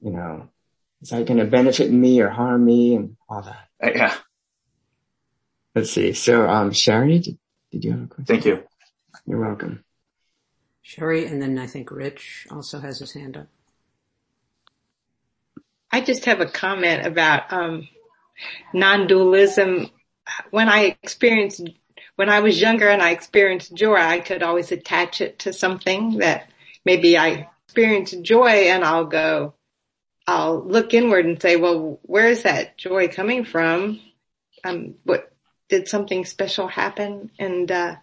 [0.00, 0.48] you know,
[1.02, 3.68] is that going to benefit me or harm me and all that?
[3.82, 4.14] Uh, yeah.
[5.74, 6.12] Let's see.
[6.12, 7.38] So, um, Sherry, did,
[7.70, 8.24] did you have a question?
[8.26, 8.62] Thank you.
[9.26, 9.84] You're welcome.
[10.82, 13.46] Sherry, and then I think Rich also has his hand up.
[15.92, 17.88] I just have a comment about um,
[18.72, 19.90] non-dualism.
[20.50, 21.68] When I experienced,
[22.16, 26.18] when I was younger and I experienced joy, I could always attach it to something
[26.18, 26.48] that
[26.84, 29.54] maybe I experienced joy and I'll go,
[30.26, 34.00] I'll look inward and say, well, where is that joy coming from?
[34.62, 35.32] Um, what
[35.68, 37.30] did something special happen?
[37.38, 37.96] And, uh,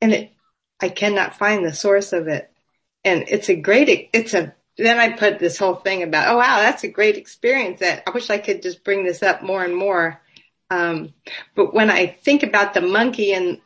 [0.00, 0.32] and it,
[0.80, 2.50] I cannot find the source of it.
[3.04, 6.60] And it's a great, it's a then I put this whole thing about, oh wow,
[6.60, 9.76] that's a great experience that I wish I could just bring this up more and
[9.76, 10.20] more.
[10.70, 11.12] Um,
[11.54, 13.60] but when I think about the monkey and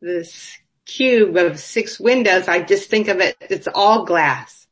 [0.00, 4.68] this cube of six windows, I just think of it, it's all glass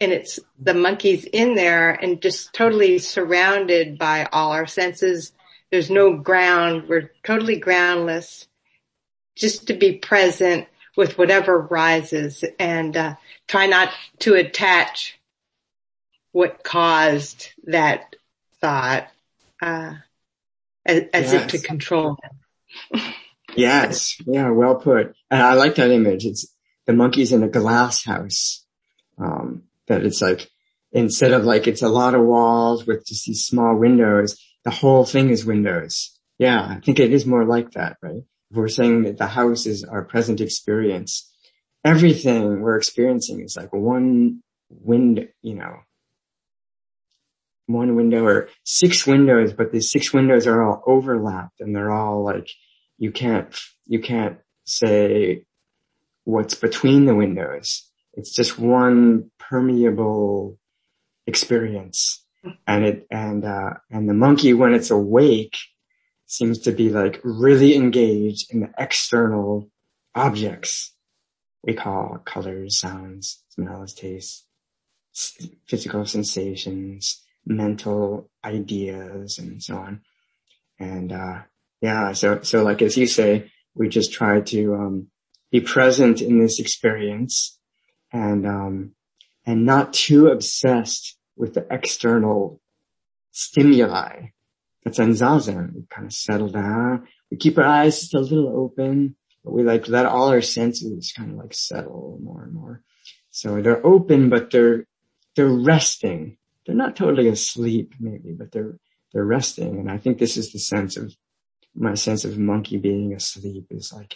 [0.00, 5.32] and it's the monkeys in there and just totally surrounded by all our senses.
[5.70, 6.88] There's no ground.
[6.88, 8.46] We're totally groundless
[9.36, 10.66] just to be present
[10.96, 13.14] with whatever rises and uh,
[13.48, 15.18] try not to attach
[16.32, 18.16] what caused that
[18.60, 19.08] thought,
[19.60, 19.94] uh,
[20.84, 21.34] as, as yes.
[21.34, 22.16] if to control
[23.54, 24.16] yes.
[24.26, 24.50] Yeah.
[24.50, 25.14] Well put.
[25.30, 26.24] And I like that image.
[26.24, 26.52] It's
[26.86, 28.64] the monkeys in a glass house.
[29.18, 30.48] Um, that it's like,
[30.90, 35.04] instead of like, it's a lot of walls with just these small windows, the whole
[35.04, 36.18] thing is windows.
[36.38, 36.60] Yeah.
[36.60, 38.22] I think it is more like that, right?
[38.50, 41.30] If we're saying that the house is our present experience,
[41.84, 45.80] everything we're experiencing is like one window, you know,
[47.66, 52.24] one window or six windows, but the six windows are all overlapped and they're all
[52.24, 52.48] like,
[52.98, 55.44] you can't, you can't say
[56.24, 57.88] what's between the windows.
[58.14, 60.58] It's just one permeable
[61.26, 62.24] experience.
[62.66, 65.56] And it, and, uh, and the monkey, when it's awake,
[66.26, 69.70] seems to be like really engaged in the external
[70.14, 70.92] objects
[71.62, 74.44] we call colors, sounds, smells, tastes,
[75.66, 80.00] physical sensations, mental ideas, and so on.
[80.78, 81.42] And, uh,
[81.80, 85.08] yeah, so, so like as you say, we just try to, um,
[85.50, 87.58] be present in this experience
[88.12, 88.92] and, um,
[89.44, 92.60] and not too obsessed with the external
[93.32, 94.26] stimuli.
[94.84, 95.74] That's in zazen.
[95.74, 97.06] We kind of settle down.
[97.30, 101.12] We keep our eyes just a little open, but we like let all our senses
[101.16, 102.82] kind of like settle more and more.
[103.30, 104.86] So they're open, but they're,
[105.36, 106.36] they're resting.
[106.66, 108.78] They're not totally asleep maybe, but they're,
[109.12, 109.78] they're resting.
[109.78, 111.14] And I think this is the sense of
[111.74, 114.14] my sense of monkey being asleep is like,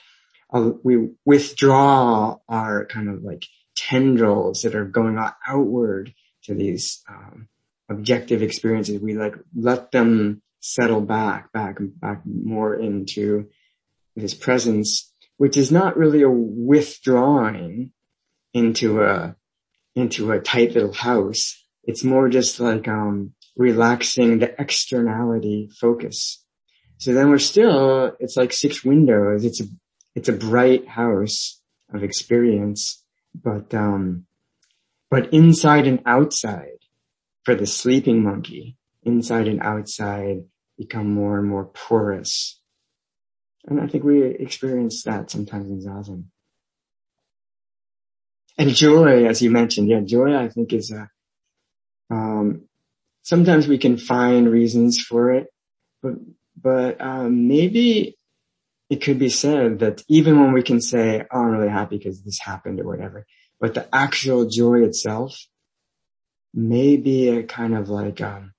[0.51, 3.45] I'll, we withdraw our kind of like
[3.77, 7.49] tendrils that are going outward to these, um,
[7.89, 9.01] objective experiences.
[9.01, 13.49] We like let them settle back, back, back more into
[14.15, 17.93] this presence, which is not really a withdrawing
[18.53, 19.37] into a,
[19.95, 21.63] into a tight little house.
[21.87, 26.45] It's more just like, um, relaxing the externality focus.
[26.99, 29.45] So then we're still, it's like six windows.
[29.45, 29.65] It's a,
[30.15, 31.61] it's a bright house
[31.95, 33.03] of experience,
[33.35, 34.27] but, um,
[35.11, 36.79] but inside and outside
[37.45, 40.45] for the sleeping monkey, inside and outside
[40.77, 42.61] become more and more porous.
[43.67, 46.25] And I think we experience that sometimes in Zazen.
[48.59, 51.09] And joy, as you mentioned, yeah, joy I think is a,
[52.11, 52.63] um,
[53.23, 55.47] sometimes we can find reasons for it,
[56.03, 56.15] but,
[56.61, 58.17] but, um, maybe
[58.89, 62.23] it could be said that even when we can say, oh, I'm really happy because
[62.23, 63.27] this happened or whatever,
[63.61, 65.37] but the actual joy itself
[66.55, 68.53] may be a kind of like, um,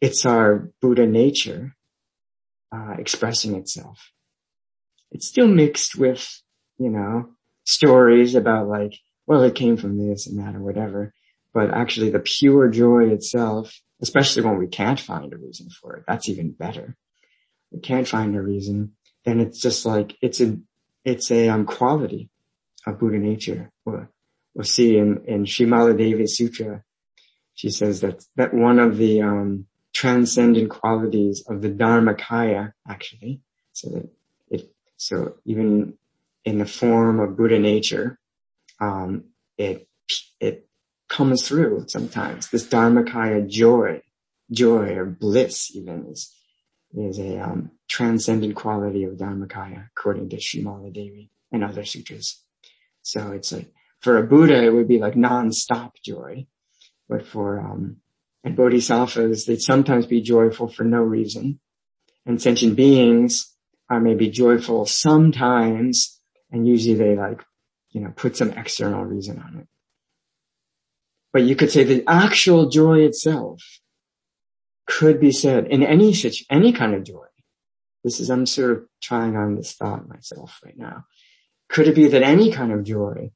[0.00, 1.74] it's our Buddha nature,
[2.72, 4.10] uh, expressing itself.
[5.10, 6.42] It's still mixed with,
[6.78, 7.30] you know,
[7.64, 8.94] stories about like,
[9.26, 11.14] well, it came from this and that or whatever.
[11.54, 16.04] But actually the pure joy itself, especially when we can't find a reason for it,
[16.06, 16.96] that's even better.
[17.70, 18.92] We can't find a reason,
[19.24, 20.58] then it's just like, it's a,
[21.04, 22.28] it's a um, quality
[22.86, 23.70] of Buddha nature.
[23.84, 24.08] We'll,
[24.54, 26.82] we'll see in, in Srimala Devi Sutra,
[27.54, 33.40] she says that, that one of the, um, transcendent qualities of the Dharmakaya, actually,
[33.72, 34.08] so that
[34.50, 35.96] it, so even
[36.44, 38.18] in the form of Buddha nature,
[38.80, 39.26] um,
[39.56, 39.88] it,
[40.40, 40.68] it
[41.14, 42.48] comes through sometimes.
[42.48, 44.02] This Dharmakaya joy,
[44.50, 46.32] joy or bliss even is,
[46.94, 52.42] is a, um, transcendent quality of Dharmakaya according to Srimala Devi and other sutras.
[53.02, 56.46] So it's like, for a Buddha, it would be like non-stop joy
[57.08, 57.96] but for, um,
[58.42, 61.60] and bodhisattvas, they'd sometimes be joyful for no reason.
[62.26, 63.54] And sentient beings
[63.88, 67.42] are maybe joyful sometimes, and usually they like,
[67.90, 69.68] you know, put some external reason on it.
[71.34, 73.60] But you could say the actual joy itself
[74.86, 77.26] could be said in any such, any kind of joy.
[78.02, 81.04] This is, I'm sort of trying on this thought myself right now.
[81.68, 83.30] Could it be that any kind of joy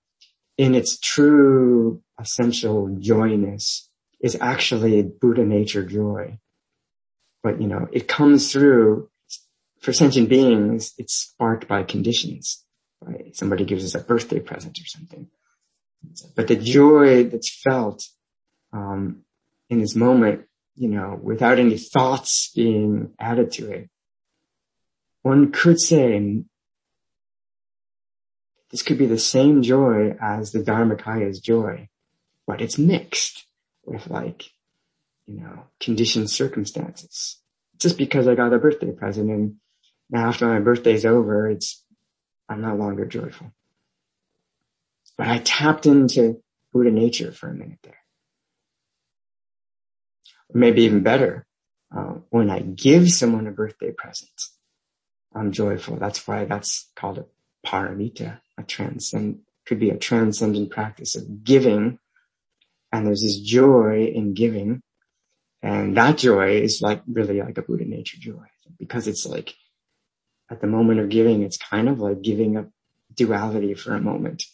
[0.58, 3.88] in its true essential joyness
[4.20, 6.38] is actually Buddha nature joy.
[7.42, 9.08] But you know, it comes through
[9.80, 12.64] for sentient beings, it's sparked by conditions,
[13.00, 13.34] right?
[13.36, 15.28] Somebody gives us a birthday present or something.
[16.34, 18.04] But the joy that's felt,
[18.72, 19.22] um,
[19.68, 20.46] in this moment,
[20.76, 23.90] you know, without any thoughts being added to it,
[25.22, 26.44] one could say
[28.70, 31.88] this could be the same joy as the Dharmakaya's joy,
[32.46, 33.46] but it's mixed
[33.84, 34.44] with like,
[35.26, 37.40] you know, conditioned circumstances.
[37.78, 39.56] Just because I got a birthday present and
[40.10, 41.84] now after my birthday's over, it's,
[42.48, 43.52] I'm no longer joyful.
[45.18, 46.40] But I tapped into
[46.72, 47.98] Buddha nature for a minute there.
[50.54, 51.44] Or maybe even better,
[51.94, 54.30] uh, when I give someone a birthday present,
[55.34, 55.96] I'm joyful.
[55.96, 57.26] That's why that's called a
[57.66, 61.98] paramita a transcend, could be a transcendent practice of giving.
[62.92, 64.82] And there's this joy in giving.
[65.62, 68.46] And that joy is like really like a Buddha nature joy
[68.78, 69.54] because it's like
[70.50, 72.68] at the moment of giving, it's kind of like giving up
[73.14, 74.44] duality for a moment.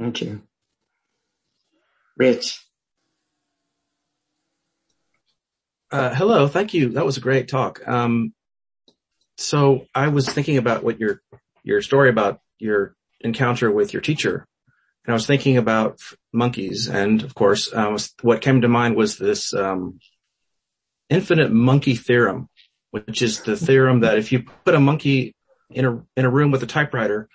[0.00, 0.42] Thank you.
[2.16, 2.58] Rich.
[5.92, 6.48] Uh, hello.
[6.48, 6.90] Thank you.
[6.90, 7.86] That was a great talk.
[7.86, 8.34] Um,
[9.36, 11.20] so I was thinking about what your,
[11.62, 14.48] your story about your encounter with your teacher
[15.04, 15.98] and I was thinking about
[16.32, 19.98] monkeys, and of course, uh, what came to mind was this um,
[21.08, 22.48] infinite monkey theorem,
[22.90, 25.34] which is the theorem that if you put a monkey
[25.70, 27.28] in a in a room with a typewriter,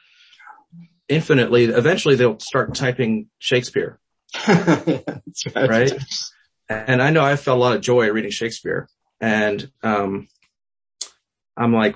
[1.08, 4.00] infinitely, eventually they'll start typing Shakespeare.
[4.48, 5.14] right.
[5.56, 5.94] right.
[6.68, 8.90] And I know I felt a lot of joy reading Shakespeare,
[9.22, 10.28] and um,
[11.56, 11.96] I'm like,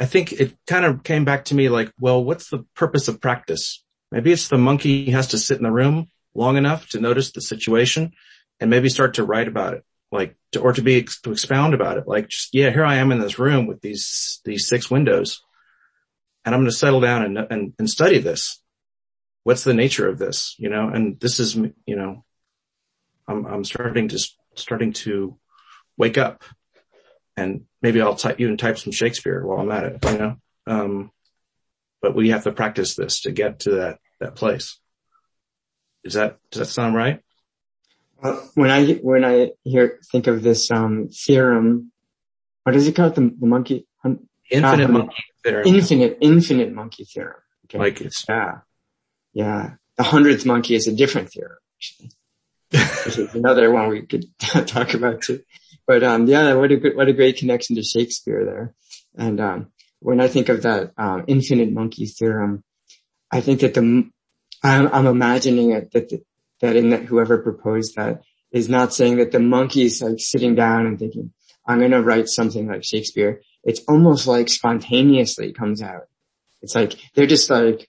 [0.00, 3.20] I think it kind of came back to me like, well, what's the purpose of
[3.20, 3.82] practice?
[4.10, 7.40] Maybe it's the monkey has to sit in the room long enough to notice the
[7.40, 8.12] situation
[8.60, 11.98] and maybe start to write about it, like, to, or to be, to expound about
[11.98, 12.06] it.
[12.06, 15.42] Like, just, yeah, here I am in this room with these, these six windows
[16.44, 18.60] and I'm going to settle down and, and, and study this.
[19.44, 20.54] What's the nature of this?
[20.58, 22.24] You know, and this is, you know,
[23.26, 24.18] I'm, I'm starting to,
[24.54, 25.38] starting to
[25.96, 26.44] wake up
[27.36, 30.36] and maybe I'll type, even type some Shakespeare while I'm at it, you know?
[30.66, 31.10] Um,
[32.00, 34.78] but we have to practice this to get to that, that place.
[36.04, 37.20] Is that, does that sound right?
[38.22, 41.92] Well, when I, when I hear, think of this, um, theorem,
[42.62, 43.14] what is it called?
[43.14, 43.86] The, the monkey,
[44.50, 45.66] infinite uh, monkey theorem.
[45.66, 47.40] Infinite, infinite monkey theorem.
[47.66, 47.78] Okay.
[47.78, 48.58] Like it's, yeah.
[49.32, 49.74] Yeah.
[49.96, 52.10] The hundredth monkey is a different theorem, actually.
[53.04, 55.40] Which is another one we could talk about too.
[55.86, 58.74] But, um, yeah, what a good, what a great connection to Shakespeare there.
[59.16, 62.64] And, um, when I think of that, um, infinite monkey theorem,
[63.30, 64.10] I think that the,
[64.62, 66.22] I'm, I'm imagining it that, the,
[66.60, 68.22] that in that whoever proposed that
[68.52, 71.32] is not saying that the monkey is like sitting down and thinking,
[71.66, 73.42] I'm going to write something like Shakespeare.
[73.64, 76.08] It's almost like spontaneously comes out.
[76.62, 77.88] It's like, they're just like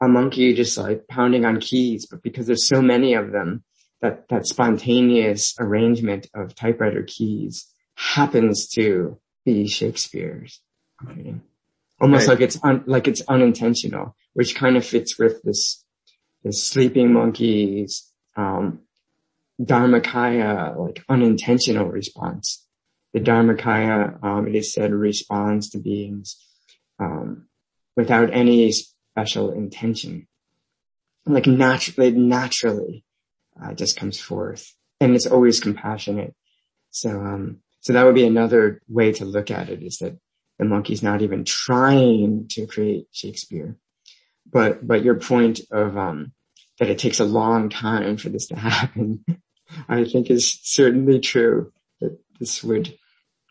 [0.00, 3.64] a monkey just like pounding on keys, but because there's so many of them,
[4.00, 10.60] that, that spontaneous arrangement of typewriter keys happens to be Shakespeare's
[11.02, 11.42] writing.
[12.00, 12.34] Almost right.
[12.34, 15.84] like it's un, like it's unintentional, which kind of fits with this,
[16.42, 18.80] this sleeping monkeys, um,
[19.60, 22.66] Dharmakaya, like unintentional response.
[23.12, 26.36] The Dharmakaya, um, it is said responds to beings,
[26.98, 27.46] um,
[27.96, 30.26] without any special intention.
[31.26, 33.04] Like naturally, naturally
[33.62, 36.34] uh, just comes forth and it's always compassionate.
[36.90, 40.16] So, um, so that would be another way to look at it is that
[40.58, 43.76] the monkey's not even trying to create Shakespeare.
[44.50, 46.32] But, but your point of, um,
[46.78, 49.24] that it takes a long time for this to happen,
[49.88, 52.96] I think is certainly true that this would,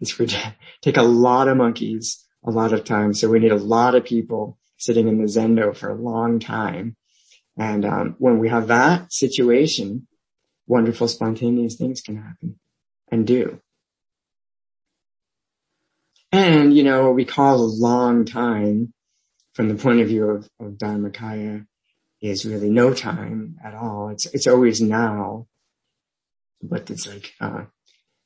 [0.02, 0.36] this would
[0.82, 3.14] take a lot of monkeys, a lot of time.
[3.14, 6.98] So we need a lot of people sitting in the Zendo for a long time
[7.57, 10.07] and um, when we have that situation,
[10.68, 12.60] wonderful spontaneous things can happen
[13.11, 13.60] and do.
[16.32, 18.94] And, you know, what we call a long time
[19.53, 21.65] from the point of view of, of Dharmakaya
[22.22, 24.10] is really no time at all.
[24.10, 25.48] It's, it's always now,
[26.64, 27.65] but it's like, uh,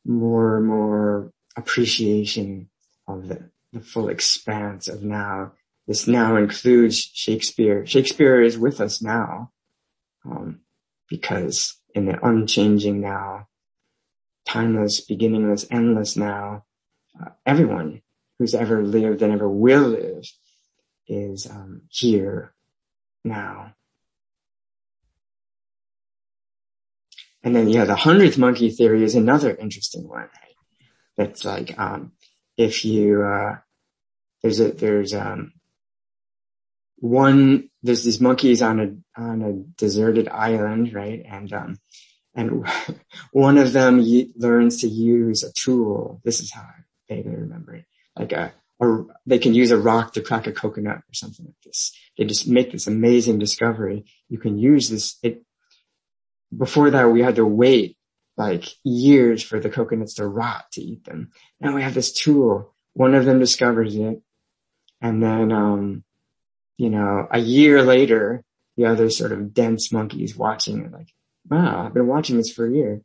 [0.05, 2.69] more and more appreciation
[3.07, 5.53] of the, the full expanse of now
[5.87, 7.85] this now includes Shakespeare.
[7.85, 9.51] Shakespeare is with us now,
[10.25, 10.61] um,
[11.07, 13.47] because in the unchanging now,
[14.47, 16.65] timeless, beginningless, endless now,
[17.19, 18.01] uh, everyone
[18.39, 20.25] who's ever lived and ever will live
[21.07, 22.53] is um, here
[23.23, 23.75] now.
[27.43, 30.29] And then, yeah, the hundredth monkey theory is another interesting one.
[31.17, 32.11] That's like, um,
[32.57, 33.57] if you, uh,
[34.41, 35.53] there's a, there's, um,
[36.97, 41.23] one, there's these monkeys on a, on a deserted island, right?
[41.25, 41.79] And, um,
[42.35, 42.67] and
[43.31, 44.03] one of them
[44.35, 46.21] learns to use a tool.
[46.23, 47.85] This is how I vaguely remember it.
[48.17, 51.61] Like a, a, they can use a rock to crack a coconut or something like
[51.63, 51.93] this.
[52.17, 54.05] They just make this amazing discovery.
[54.29, 55.17] You can use this.
[55.23, 55.43] It,
[56.55, 57.97] before that, we had to wait
[58.37, 61.31] like years for the coconuts to rot to eat them.
[61.59, 62.73] Now we have this tool.
[62.93, 64.21] One of them discovers it.
[65.01, 66.03] And then, um,
[66.77, 68.43] you know, a year later,
[68.77, 71.07] the other sort of dense monkeys watching it like,
[71.49, 73.01] wow, I've been watching this for a year.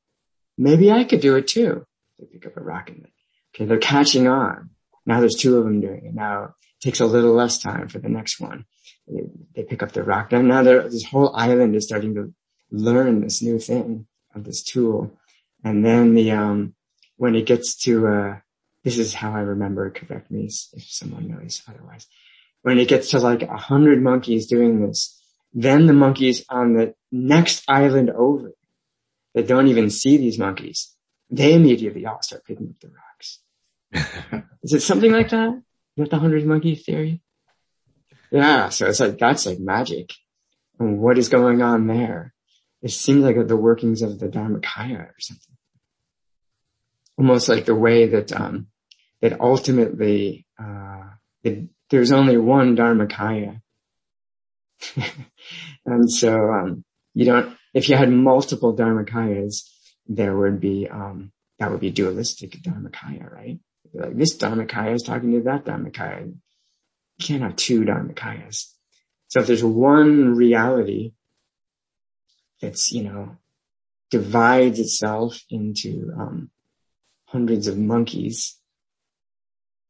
[0.59, 1.85] Maybe I could do it too.
[2.19, 3.07] They pick up a rock and
[3.55, 4.71] okay, they're catching on.
[5.07, 6.15] Now there's two of them doing it.
[6.15, 6.51] Now it
[6.81, 8.65] takes a little less time for the next one.
[9.07, 9.23] They,
[9.55, 10.33] they pick up the rock.
[10.33, 12.35] And now this whole island is starting to
[12.71, 15.19] learn this new thing of this tool.
[15.65, 16.75] And then the, um,
[17.17, 18.37] when it gets to, uh,
[18.85, 22.07] this is how I remember, correct me if someone knows otherwise
[22.63, 25.21] when it gets to like a hundred monkeys doing this,
[25.53, 28.53] then the monkeys on the next island over
[29.35, 30.95] that don't even see these monkeys,
[31.31, 34.45] they immediately all start picking up the rocks.
[34.63, 35.55] Is it something like that?
[35.55, 35.63] Is
[35.97, 37.23] that the hundred monkey theory?
[38.31, 38.69] Yeah.
[38.69, 40.13] So it's like, that's like magic.
[40.79, 42.33] And what is going on there?
[42.83, 45.57] It seems like the workings of the Dharmakaya or something.
[47.19, 48.69] Almost like the way that, um,
[49.21, 51.03] that ultimately, uh,
[51.43, 53.61] it, there's only one Dharmakaya.
[55.85, 59.69] and so, um, you don't, if you had multiple Dharmakayas,
[60.07, 63.59] there would be, um, that would be dualistic Dharmakaya, right?
[63.93, 66.27] Like this Dharmakaya is talking to that Dharmakaya.
[66.27, 68.73] You can't have two Dharmakayas.
[69.29, 71.13] So if there's one reality
[72.61, 73.37] that's, you know,
[74.11, 76.51] divides itself into, um,
[77.27, 78.59] hundreds of monkeys,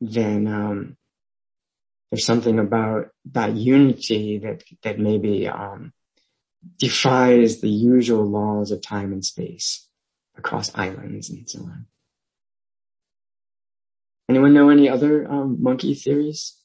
[0.01, 0.97] then, um,
[2.10, 5.92] there's something about that unity that, that maybe, um,
[6.78, 9.88] defies the usual laws of time and space
[10.36, 11.86] across islands and so on.
[14.28, 16.56] Anyone know any other um, monkey theories?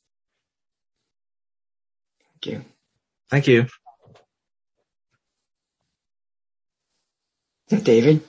[2.34, 2.66] Thank you.
[3.30, 3.68] Thank you.
[7.70, 8.22] David?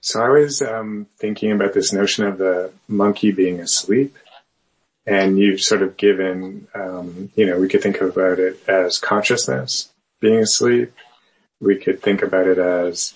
[0.00, 4.16] So I was um, thinking about this notion of the monkey being asleep,
[5.04, 9.92] and you've sort of given, um, you know, we could think about it as consciousness
[10.20, 10.92] being asleep.
[11.60, 13.14] We could think about it as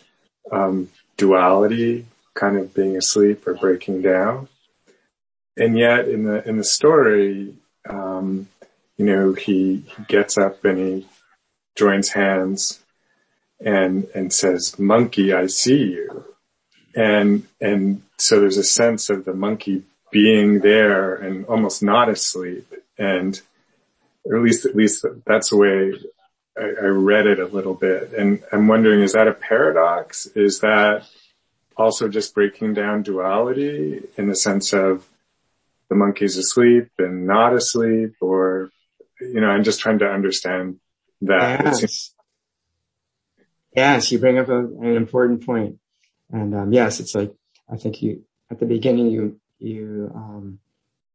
[0.50, 4.48] um, duality kind of being asleep or breaking down.
[5.56, 7.54] And yet in the, in the story,
[7.88, 8.48] um,
[8.96, 11.06] you know, he, he gets up and he
[11.76, 12.79] joins hands
[13.60, 16.24] and, and says, monkey, I see you.
[16.94, 22.72] And, and so there's a sense of the monkey being there and almost not asleep.
[22.98, 23.40] And,
[24.24, 25.92] or at least, at least that's the way
[26.58, 28.12] I, I read it a little bit.
[28.12, 30.26] And I'm wondering, is that a paradox?
[30.26, 31.06] Is that
[31.76, 35.06] also just breaking down duality in the sense of
[35.88, 38.70] the monkey's asleep and not asleep or,
[39.20, 40.80] you know, I'm just trying to understand
[41.22, 41.64] that.
[41.64, 42.14] Yes.
[43.74, 45.78] Yes, you bring up a, an important point.
[46.30, 47.32] And, um, yes, it's like,
[47.70, 50.58] I think you, at the beginning, you, you, um,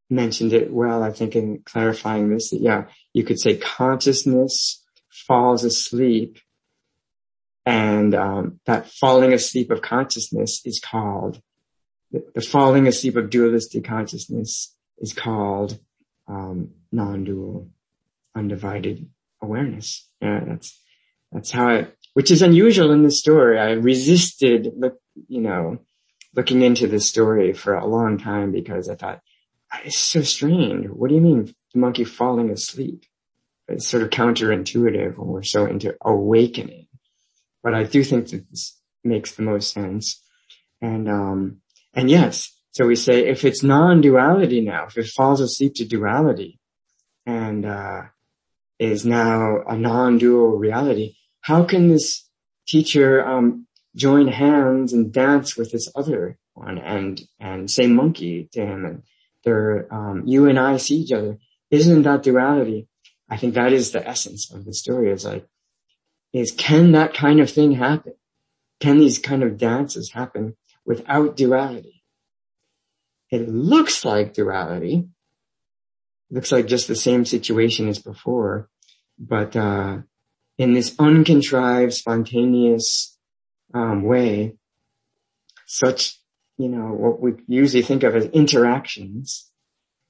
[0.08, 5.64] mentioned it well, I think in clarifying this, that yeah, you could say consciousness falls
[5.64, 6.38] asleep
[7.64, 11.42] and um, that falling asleep of consciousness is called
[12.12, 15.78] the falling asleep of dualistic consciousness is called
[16.28, 17.68] um, non-dual,
[18.34, 19.08] undivided
[19.42, 20.08] awareness.
[20.20, 20.80] Yeah, that's
[21.32, 23.58] that's how it, which is unusual in the story.
[23.58, 24.98] I resisted, look,
[25.28, 25.78] you know,
[26.34, 29.20] looking into the story for a long time because I thought
[29.84, 30.86] it's so strange.
[30.86, 33.04] What do you mean the monkey falling asleep?
[33.68, 36.86] It's sort of counterintuitive when we're so into awakening
[37.66, 40.22] but I do think that this makes the most sense.
[40.80, 41.62] And, um,
[41.94, 46.60] and yes, so we say if it's non-duality now, if it falls asleep to duality
[47.26, 48.02] and, uh,
[48.78, 51.15] is now a non-dual reality,
[51.46, 52.28] how can this
[52.66, 58.66] teacher, um, join hands and dance with this other one and, and say monkey to
[58.66, 59.02] him and
[59.44, 61.38] they're, um, you and I see each other.
[61.70, 62.88] Isn't that duality?
[63.30, 65.12] I think that is the essence of the story.
[65.12, 65.46] It's like,
[66.32, 68.14] is can that kind of thing happen?
[68.80, 72.02] Can these kind of dances happen without duality?
[73.30, 75.08] It looks like duality.
[76.28, 78.68] It looks like just the same situation as before,
[79.16, 79.98] but uh,
[80.58, 83.16] in this uncontrived, spontaneous
[83.74, 84.56] um, way,
[85.66, 86.18] such
[86.56, 89.50] you know what we usually think of as interactions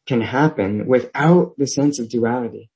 [0.07, 2.71] can happen without the sense of duality.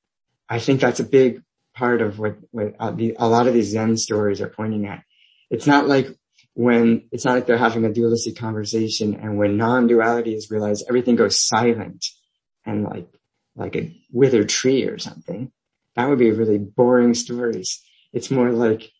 [0.48, 1.42] I think that's a big
[1.74, 5.04] part of what, what uh, the, a lot of these Zen stories are pointing at.
[5.48, 6.08] It's not like
[6.54, 11.16] when, it's not like they're having a dualistic conversation and when non-duality is realized, everything
[11.16, 12.04] goes silent
[12.66, 13.08] and like,
[13.54, 15.52] like a withered tree or something.
[15.96, 17.82] That would be really boring stories.
[18.12, 18.90] It's more like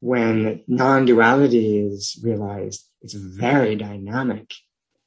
[0.00, 4.52] when non-duality is realized, it's very dynamic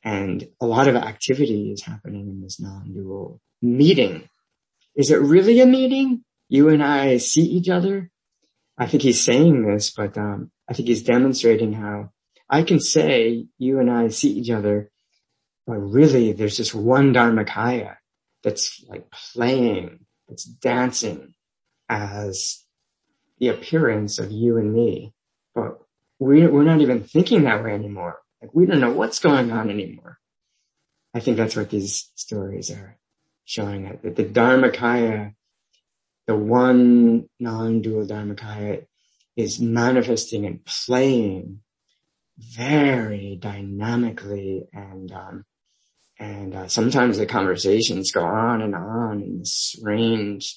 [0.03, 4.27] and a lot of activity is happening in this non-dual meeting.
[4.95, 6.23] Is it really a meeting?
[6.51, 8.11] you and I see each other.
[8.77, 12.09] I think he's saying this, but um, I think he's demonstrating how
[12.49, 14.91] I can say you and I see each other,
[15.65, 17.95] but really there's just one Dharmakaya
[18.43, 21.35] that's like playing, that's dancing
[21.89, 22.63] as
[23.39, 25.13] the appearance of you and me.
[25.53, 25.77] But
[26.19, 28.19] we, we're not even thinking that way anymore.
[28.41, 30.17] Like we don't know what's going on anymore.
[31.13, 32.97] I think that's what these stories are
[33.45, 35.33] showing that the Dharmakaya
[36.27, 38.85] the one non-dual Dharmakaya
[39.35, 41.59] is manifesting and playing
[42.37, 45.45] very dynamically and um,
[46.21, 50.55] and uh, sometimes the conversations go on and on in this strange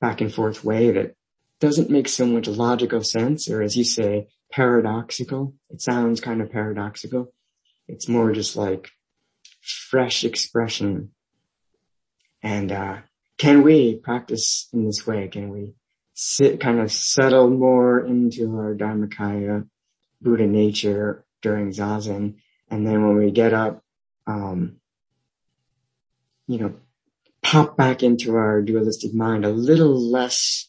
[0.00, 1.14] back and forth way that
[1.60, 5.52] doesn't make so much logical sense, or as you say, paradoxical.
[5.68, 7.30] It sounds kind of paradoxical.
[7.86, 8.88] It's more just like
[9.60, 11.10] fresh expression.
[12.42, 12.98] And, uh,
[13.36, 15.28] can we practice in this way?
[15.28, 15.74] Can we
[16.14, 19.68] sit, kind of settle more into our Dharmakaya
[20.22, 22.36] Buddha nature during Zazen?
[22.70, 23.82] And then when we get up,
[24.26, 24.76] um,
[26.46, 26.74] you know,
[27.42, 30.68] pop back into our dualistic mind a little less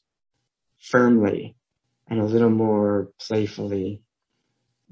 [0.79, 1.55] firmly
[2.07, 4.01] and a little more playfully.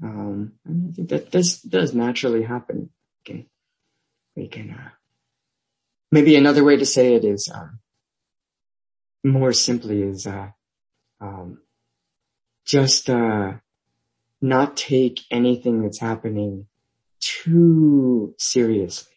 [0.02, 2.90] Um, I think that this does naturally happen.
[3.18, 3.46] We can,
[4.34, 4.90] we can, uh,
[6.12, 7.78] maybe another way to say it is, um,
[9.24, 10.50] more simply is, uh,
[11.20, 11.62] um,
[12.64, 13.54] just, uh,
[14.42, 16.66] not take anything that's happening
[17.20, 19.15] too seriously.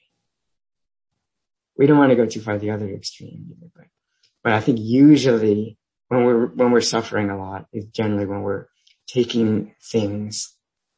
[1.79, 3.85] We don't want to go too far the other extreme either, but,
[4.43, 5.77] but I think usually
[6.09, 8.65] when we're, when we're suffering a lot is generally when we're
[9.07, 10.57] taking things,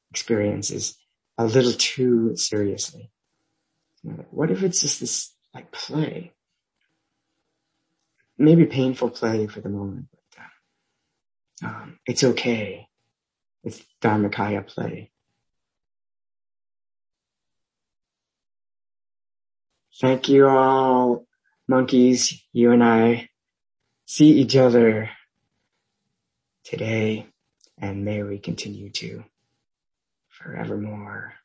[0.10, 0.98] experiences
[1.38, 3.12] a little too seriously.
[4.32, 6.34] What if it's just this like play?
[8.40, 10.08] Maybe painful play for the moment,
[11.62, 12.88] but um, it's okay.
[13.64, 15.12] It's Dharmakaya play.
[20.02, 21.28] Thank you all,
[21.68, 23.30] monkeys, you and I
[24.08, 25.12] see each other
[26.64, 27.28] today
[27.78, 29.24] and may we continue to
[30.28, 31.36] forevermore.